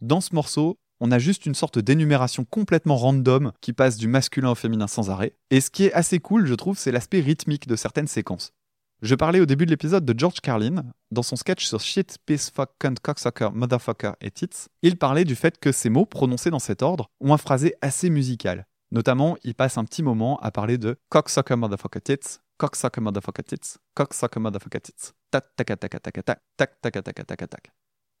[0.02, 4.50] Dans ce morceau, on a juste une sorte d'énumération complètement random qui passe du masculin
[4.50, 5.36] au féminin sans arrêt.
[5.52, 8.52] Et ce qui est assez cool, je trouve, c'est l'aspect rythmique de certaines séquences.
[9.00, 10.86] Je parlais au début de l'épisode de George Carlin.
[11.12, 15.36] Dans son sketch sur shit, piss, fuck, cunt, cocksucker, motherfucker et tits, il parlait du
[15.36, 18.66] fait que ces mots, prononcés dans cet ordre, ont un phrasé assez musical.
[18.90, 23.78] Notamment, il passe un petit moment à parler de cocksucker, motherfucker, tits, cocksucker, motherfucker, tits,
[23.94, 27.72] cocksucker, motherfucker, tits, tac, tac, tac, tac, tac, tac, tac, tac, tac, tac, tac.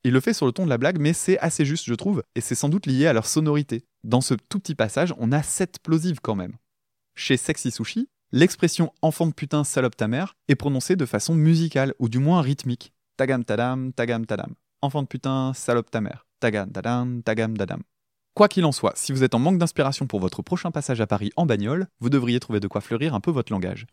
[0.06, 2.22] Il le fait sur le ton de la blague, mais c'est assez juste, je trouve,
[2.34, 3.86] et c'est sans doute lié à leur sonorité.
[4.04, 6.56] Dans ce tout petit passage, on a sept plosives quand même.
[7.14, 11.94] Chez Sexy Sushi, l'expression enfant de putain, salope ta mère est prononcée de façon musicale,
[11.98, 12.92] ou du moins rythmique.
[13.16, 14.54] Tagam tadam, tagam tadam.
[14.82, 16.26] Enfant de putain, salope ta mère.
[16.40, 17.82] Tagam tadam, tagam tadam.
[18.34, 21.06] Quoi qu'il en soit, si vous êtes en manque d'inspiration pour votre prochain passage à
[21.06, 23.86] Paris en bagnole, vous devriez trouver de quoi fleurir un peu votre langage.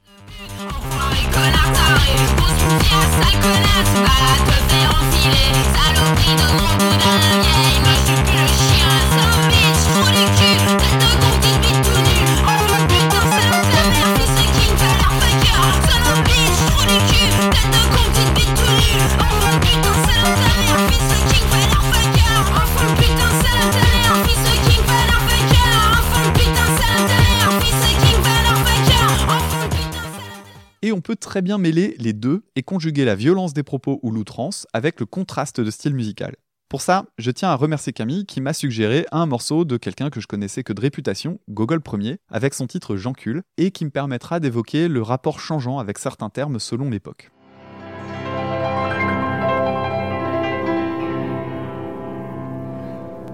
[31.21, 35.05] Très bien mêler les deux et conjuguer la violence des propos ou l'outrance avec le
[35.05, 36.35] contraste de style musical.
[36.67, 40.19] Pour ça, je tiens à remercier Camille qui m'a suggéré un morceau de quelqu'un que
[40.19, 44.39] je connaissais que de réputation, Gogol Ier, avec son titre J'encule, et qui me permettra
[44.39, 47.29] d'évoquer le rapport changeant avec certains termes selon l'époque.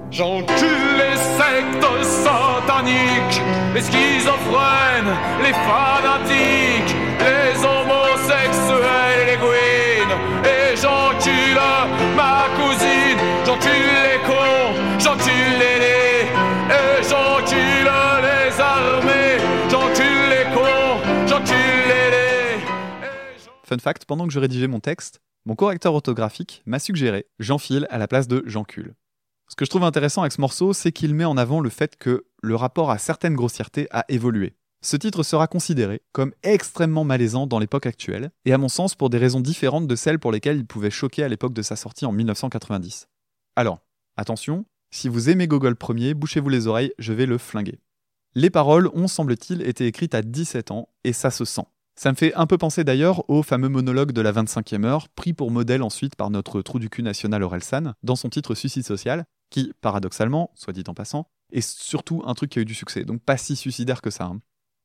[0.09, 3.41] J'encule les sectes sataniques,
[3.75, 5.13] les schizophrènes,
[5.43, 7.65] les fanatiques, les
[8.27, 9.37] homosexuels et.
[10.47, 10.75] Et
[12.15, 16.27] ma cousine, j'encule les cons, j'encule les.
[16.69, 19.37] Et les armées,
[19.69, 22.59] j'encule les cons, j'encule les
[23.63, 27.97] Fun fact, pendant que je rédigeais mon texte, mon correcteur orthographique m'a suggéré j'enfile à
[27.97, 28.95] la place de j'encule.
[29.49, 31.95] Ce que je trouve intéressant avec ce morceau, c'est qu'il met en avant le fait
[31.95, 34.57] que le rapport à certaines grossièretés a évolué.
[34.89, 39.09] Ce titre sera considéré comme extrêmement malaisant dans l'époque actuelle, et à mon sens pour
[39.09, 42.05] des raisons différentes de celles pour lesquelles il pouvait choquer à l'époque de sa sortie
[42.05, 43.09] en 1990.
[43.57, 43.81] Alors,
[44.15, 47.81] attention, si vous aimez Gogol Ier, bouchez-vous les oreilles, je vais le flinguer.
[48.33, 51.65] Les paroles ont, semble-t-il, été écrites à 17 ans, et ça se sent.
[51.99, 55.33] Ça me fait un peu penser d'ailleurs au fameux monologue de la 25e heure, pris
[55.33, 59.25] pour modèle ensuite par notre trou du cul national Orelsan, dans son titre Suicide social,
[59.49, 63.03] qui, paradoxalement, soit dit en passant, est surtout un truc qui a eu du succès,
[63.03, 64.23] donc pas si suicidaire que ça.
[64.23, 64.39] hein.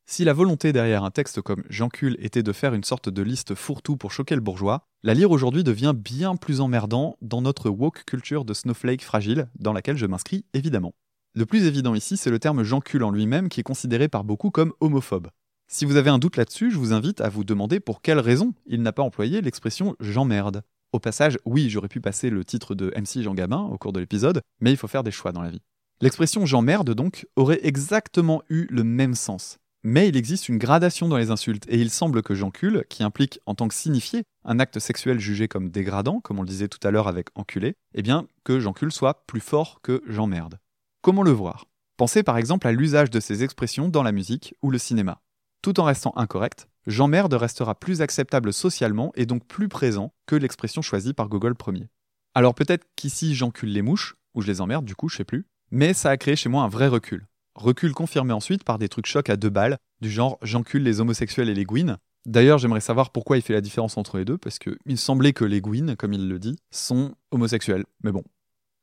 [0.07, 3.55] Si la volonté derrière un texte comme J'encule était de faire une sorte de liste
[3.55, 8.05] fourre-tout pour choquer le bourgeois, la lire aujourd'hui devient bien plus emmerdant dans notre woke
[8.05, 10.93] culture de snowflake fragile, dans laquelle je m'inscris évidemment.
[11.35, 14.51] Le plus évident ici, c'est le terme j'encule en lui-même qui est considéré par beaucoup
[14.51, 15.29] comme homophobe.
[15.67, 18.53] Si vous avez un doute là-dessus, je vous invite à vous demander pour quelle raison
[18.67, 20.63] il n'a pas employé l'expression j'emmerde.
[20.93, 24.01] Au passage, oui, j'aurais pu passer le titre de MC Jean Gabin au cours de
[24.01, 25.63] l'épisode, mais il faut faire des choix dans la vie.
[26.03, 29.59] L'expression j'emmerde donc aurait exactement eu le même sens.
[29.85, 33.41] Mais il existe une gradation dans les insultes, et il semble que j'encule, qui implique
[33.47, 36.79] en tant que signifié un acte sexuel jugé comme dégradant, comme on le disait tout
[36.87, 40.59] à l'heure avec enculé, eh bien que j'encule soit plus fort que j'emmerde.
[41.01, 41.67] Comment le voir?
[41.97, 45.21] Pensez par exemple à l'usage de ces expressions dans la musique ou le cinéma.
[45.63, 50.83] Tout en restant incorrect, j'emmerde restera plus acceptable socialement et donc plus présent que l'expression
[50.83, 51.89] choisie par Gogol Ier.
[52.35, 55.47] Alors peut-être qu'ici j'encule les mouches, ou je les emmerde du coup, je sais plus,
[55.71, 57.27] mais ça a créé chez moi un vrai recul.
[57.55, 61.49] Recul confirmé ensuite par des trucs chocs à deux balles, du genre j'encule les homosexuels
[61.49, 61.99] et les gouines.
[62.25, 65.33] D'ailleurs, j'aimerais savoir pourquoi il fait la différence entre les deux, parce que il semblait
[65.33, 67.85] que les gouines, comme il le dit, sont homosexuels.
[68.05, 68.23] Mais bon.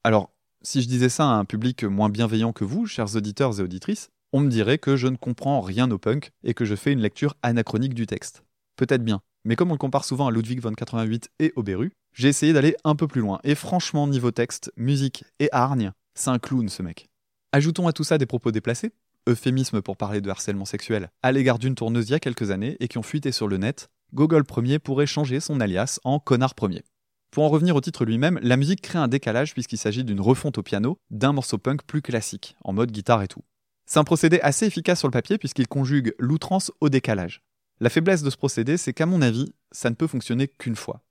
[0.03, 3.63] Alors, si je disais ça à un public moins bienveillant que vous, chers auditeurs et
[3.63, 6.91] auditrices, on me dirait que je ne comprends rien au punk et que je fais
[6.91, 8.43] une lecture anachronique du texte.
[8.75, 11.91] Peut-être bien, mais comme on le compare souvent à Ludwig von 88 et au Beru,
[12.13, 13.39] j'ai essayé d'aller un peu plus loin.
[13.43, 17.09] Et franchement, niveau texte, musique et hargne, c'est un clown ce mec.
[17.51, 18.91] Ajoutons à tout ça des propos déplacés,
[19.27, 22.77] euphémisme pour parler de harcèlement sexuel, à l'égard d'une tourneuse il y a quelques années
[22.79, 26.53] et qui ont fuité sur le net, Gogol Premier pourrait changer son alias en Connard
[26.53, 26.83] Premier.
[27.31, 30.59] Pour en revenir au titre lui-même, la musique crée un décalage puisqu'il s'agit d'une refonte
[30.59, 33.41] au piano d'un morceau punk plus classique, en mode guitare et tout.
[33.87, 37.41] C'est un procédé assez efficace sur le papier puisqu'il conjugue l'outrance au décalage.
[37.79, 41.01] La faiblesse de ce procédé, c'est qu'à mon avis, ça ne peut fonctionner qu'une fois.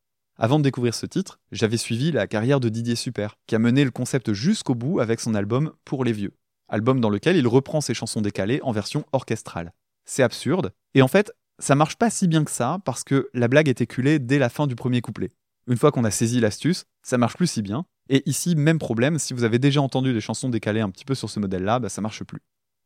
[0.40, 3.84] Avant de découvrir ce titre, j'avais suivi la carrière de Didier Super, qui a mené
[3.84, 6.32] le concept jusqu'au bout avec son album Pour les vieux,
[6.68, 9.72] album dans lequel il reprend ses chansons décalées en version orchestrale.
[10.04, 13.48] C'est absurde, et en fait, ça marche pas si bien que ça parce que la
[13.48, 15.32] blague est éculée dès la fin du premier couplet.
[15.66, 19.18] Une fois qu'on a saisi l'astuce, ça marche plus si bien, et ici, même problème,
[19.18, 21.88] si vous avez déjà entendu des chansons décalées un petit peu sur ce modèle-là, bah
[21.88, 22.40] ça marche plus.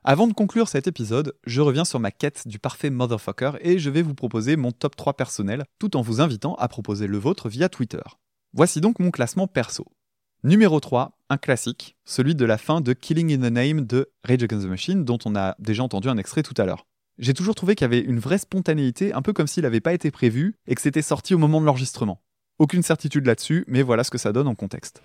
[0.05, 3.89] Avant de conclure cet épisode, je reviens sur ma quête du parfait motherfucker et je
[3.89, 7.49] vais vous proposer mon top 3 personnel tout en vous invitant à proposer le vôtre
[7.49, 8.03] via Twitter.
[8.53, 9.87] Voici donc mon classement perso.
[10.43, 14.43] Numéro 3, un classique, celui de la fin de Killing in the Name de Rage
[14.43, 16.85] Against the Machine dont on a déjà entendu un extrait tout à l'heure.
[17.19, 19.93] J'ai toujours trouvé qu'il y avait une vraie spontanéité, un peu comme s'il n'avait pas
[19.93, 22.21] été prévu et que c'était sorti au moment de l'enregistrement.
[22.59, 25.01] Aucune certitude là-dessus, mais voilà ce que ça donne en contexte.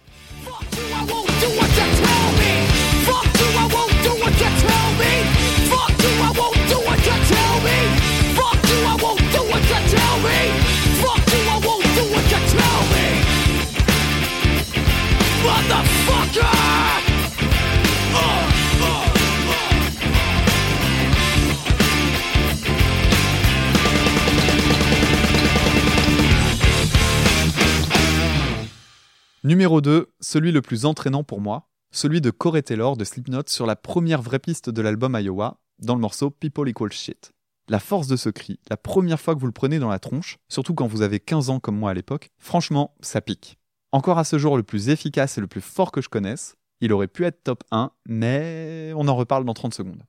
[29.48, 33.66] Numéro 2, celui le plus entraînant pour moi, celui de Corey Taylor de Slipknot sur
[33.66, 37.32] la première vraie piste de l'album Iowa, dans le morceau People Equal Shit.
[37.70, 40.38] La force de ce cri, la première fois que vous le prenez dans la tronche,
[40.48, 43.58] surtout quand vous avez 15 ans comme moi à l'époque, franchement, ça pique.
[43.92, 46.94] Encore à ce jour le plus efficace et le plus fort que je connaisse, il
[46.94, 50.04] aurait pu être top 1, mais on en reparle dans 30 secondes.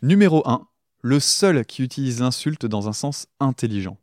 [0.00, 0.64] Numéro 1.
[1.02, 3.98] Le seul qui utilise l'insulte dans un sens intelligent.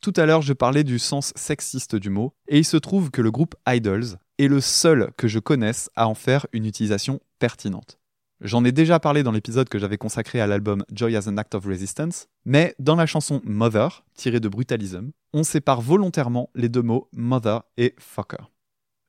[0.00, 3.20] Tout à l'heure, je parlais du sens sexiste du mot, et il se trouve que
[3.20, 7.98] le groupe Idols est le seul que je connaisse à en faire une utilisation pertinente.
[8.40, 11.54] J'en ai déjà parlé dans l'épisode que j'avais consacré à l'album Joy as an Act
[11.54, 16.82] of Resistance, mais dans la chanson Mother, tirée de Brutalism, on sépare volontairement les deux
[16.82, 18.50] mots Mother et Fucker.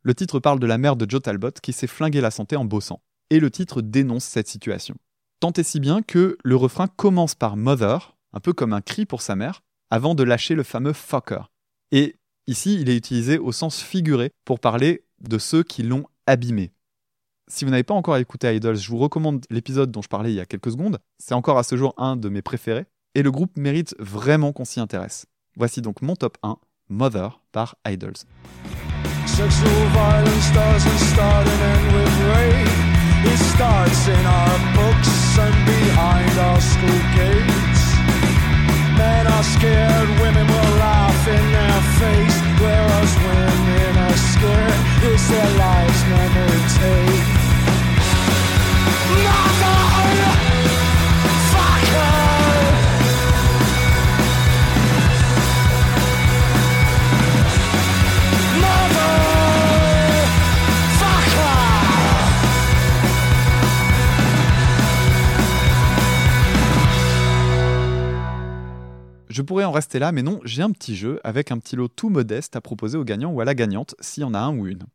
[0.02, 2.66] Le titre parle de la mère de Joe Talbot qui s'est flingué la santé en
[2.66, 4.98] bossant, et le titre dénonce cette situation.
[5.46, 9.06] Tant et si bien que le refrain commence par Mother, un peu comme un cri
[9.06, 11.52] pour sa mère, avant de lâcher le fameux fucker.
[11.92, 12.16] Et
[12.48, 16.72] ici, il est utilisé au sens figuré pour parler de ceux qui l'ont abîmé.
[17.48, 20.36] Si vous n'avez pas encore écouté Idols, je vous recommande l'épisode dont je parlais il
[20.36, 20.98] y a quelques secondes.
[21.20, 24.66] C'est encore à ce jour un de mes préférés, et le groupe mérite vraiment qu'on
[24.66, 25.28] s'y intéresse.
[25.58, 26.58] Voici donc mon top 1,
[26.90, 28.16] Mother par Idols.
[33.32, 35.14] It starts in our books
[35.46, 37.84] and behind our school gates.
[39.00, 42.38] Men are scared, women will laugh in their face.
[42.62, 47.46] Whereas women are scared, it's their lives will take.
[49.24, 49.45] Mother,
[69.36, 71.90] Je pourrais en rester là, mais non, j'ai un petit jeu avec un petit lot
[71.90, 74.58] tout modeste à proposer au gagnant ou à la gagnante, s'il y en a un
[74.58, 74.86] ou une.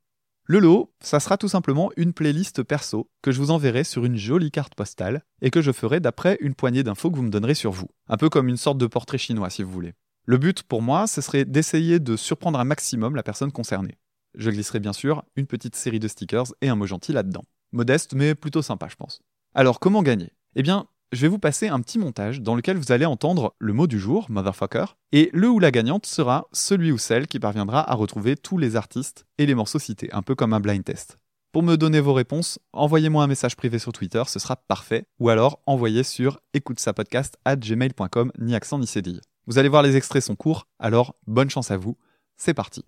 [0.45, 4.17] Le lot, ça sera tout simplement une playlist perso que je vous enverrai sur une
[4.17, 7.55] jolie carte postale et que je ferai d'après une poignée d'infos que vous me donnerez
[7.55, 7.89] sur vous.
[8.09, 9.93] Un peu comme une sorte de portrait chinois si vous voulez.
[10.25, 13.99] Le but pour moi, ce serait d'essayer de surprendre un maximum la personne concernée.
[14.35, 17.45] Je glisserai bien sûr une petite série de stickers et un mot gentil là-dedans.
[17.73, 19.21] Modeste, mais plutôt sympa, je pense.
[19.55, 20.33] Alors, comment gagner?
[20.57, 23.73] Eh bien, je vais vous passer un petit montage dans lequel vous allez entendre le
[23.73, 27.91] mot du jour, motherfucker, et le ou la gagnante sera celui ou celle qui parviendra
[27.91, 31.19] à retrouver tous les artistes et les morceaux cités, un peu comme un blind test.
[31.53, 35.31] Pour me donner vos réponses, envoyez-moi un message privé sur Twitter, ce sera parfait, ou
[35.31, 39.21] alors envoyez sur écoute-ça-podcast at gmail.com, ni accent ni cédille.
[39.49, 41.97] Vous allez voir, les extraits sont courts, alors bonne chance à vous,
[42.37, 42.85] c'est parti.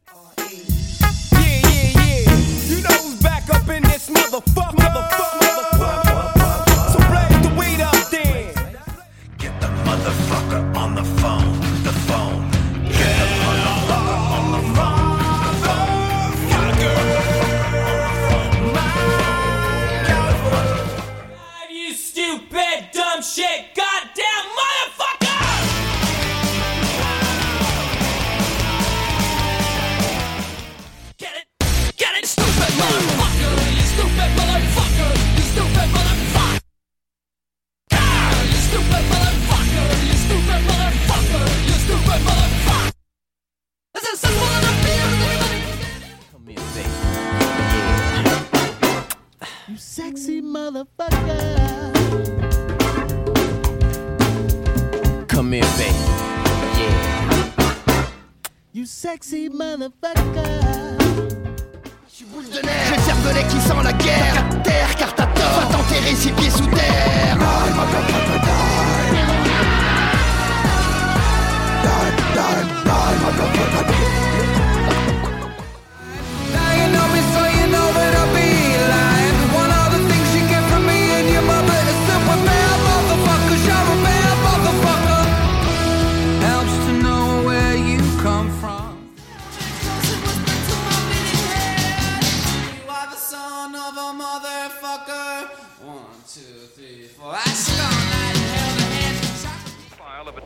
[9.92, 11.52] Motherfucker on the phone.
[11.84, 12.50] The phone.
[12.98, 15.00] Get the motherfucker on the phone.
[21.70, 24.31] You stupid, dumb shit, goddamn
[63.48, 64.62] qui sent la guerre.
[64.62, 65.60] Terre car t'as tort.
[65.60, 68.51] Va t'enterrer pieds sous terre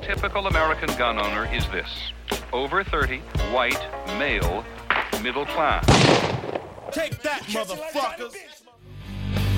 [0.06, 2.12] typical American gun owner is this
[2.52, 3.18] over 30,
[3.52, 3.80] white,
[4.18, 4.64] male,
[5.22, 5.84] middle class.
[6.92, 8.32] Take that, motherfuckers!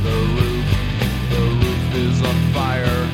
[0.02, 0.66] The roof,
[1.30, 3.08] the roof is on fire.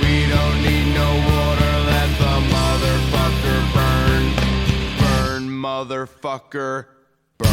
[0.00, 4.24] We don't need no water, let the motherfucker burn.
[4.98, 6.86] Burn, motherfucker,
[7.38, 7.48] burn.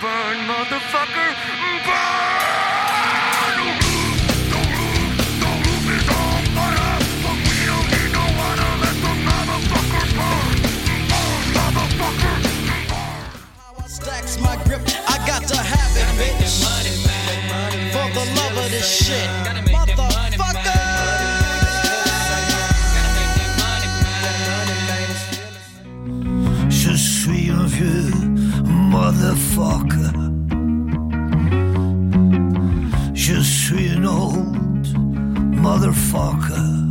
[0.00, 1.28] Burn, motherfucker,
[1.86, 2.21] burn!
[18.82, 19.30] This shit
[20.10, 20.72] Motherfucker
[26.68, 28.10] Je suis un vieux
[28.64, 30.12] motherfucker.
[33.14, 34.86] Je suis un old
[35.64, 36.81] motherfucker.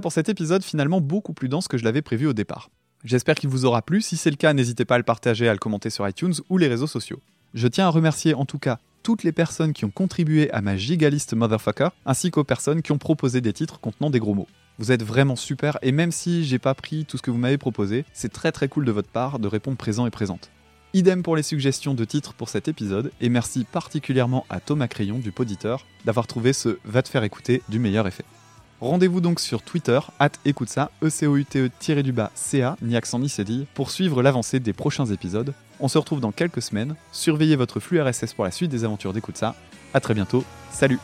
[0.00, 2.70] Pour cet épisode finalement beaucoup plus dense que je l'avais prévu au départ.
[3.04, 5.52] J'espère qu'il vous aura plu, si c'est le cas n'hésitez pas à le partager, à
[5.52, 7.20] le commenter sur iTunes ou les réseaux sociaux.
[7.54, 10.76] Je tiens à remercier en tout cas toutes les personnes qui ont contribué à ma
[10.76, 14.48] gigaliste motherfucker, ainsi qu'aux personnes qui ont proposé des titres contenant des gros mots.
[14.78, 17.58] Vous êtes vraiment super et même si j'ai pas pris tout ce que vous m'avez
[17.58, 20.50] proposé, c'est très très cool de votre part de répondre présent et présente.
[20.94, 25.18] Idem pour les suggestions de titres pour cet épisode et merci particulièrement à Thomas Crayon
[25.18, 28.24] du Poditeur d'avoir trouvé ce va te faire écouter du meilleur effet.
[28.80, 32.30] Rendez-vous donc sur Twitter, at écoute ça, e c o u t e du bas
[32.36, 35.52] ca, ni accent ni cédille, pour suivre l'avancée des prochains épisodes.
[35.80, 36.94] On se retrouve dans quelques semaines.
[37.10, 39.56] Surveillez votre flux RSS pour la suite des aventures d'écoute ça.
[39.94, 40.44] À très bientôt.
[40.70, 41.00] Salut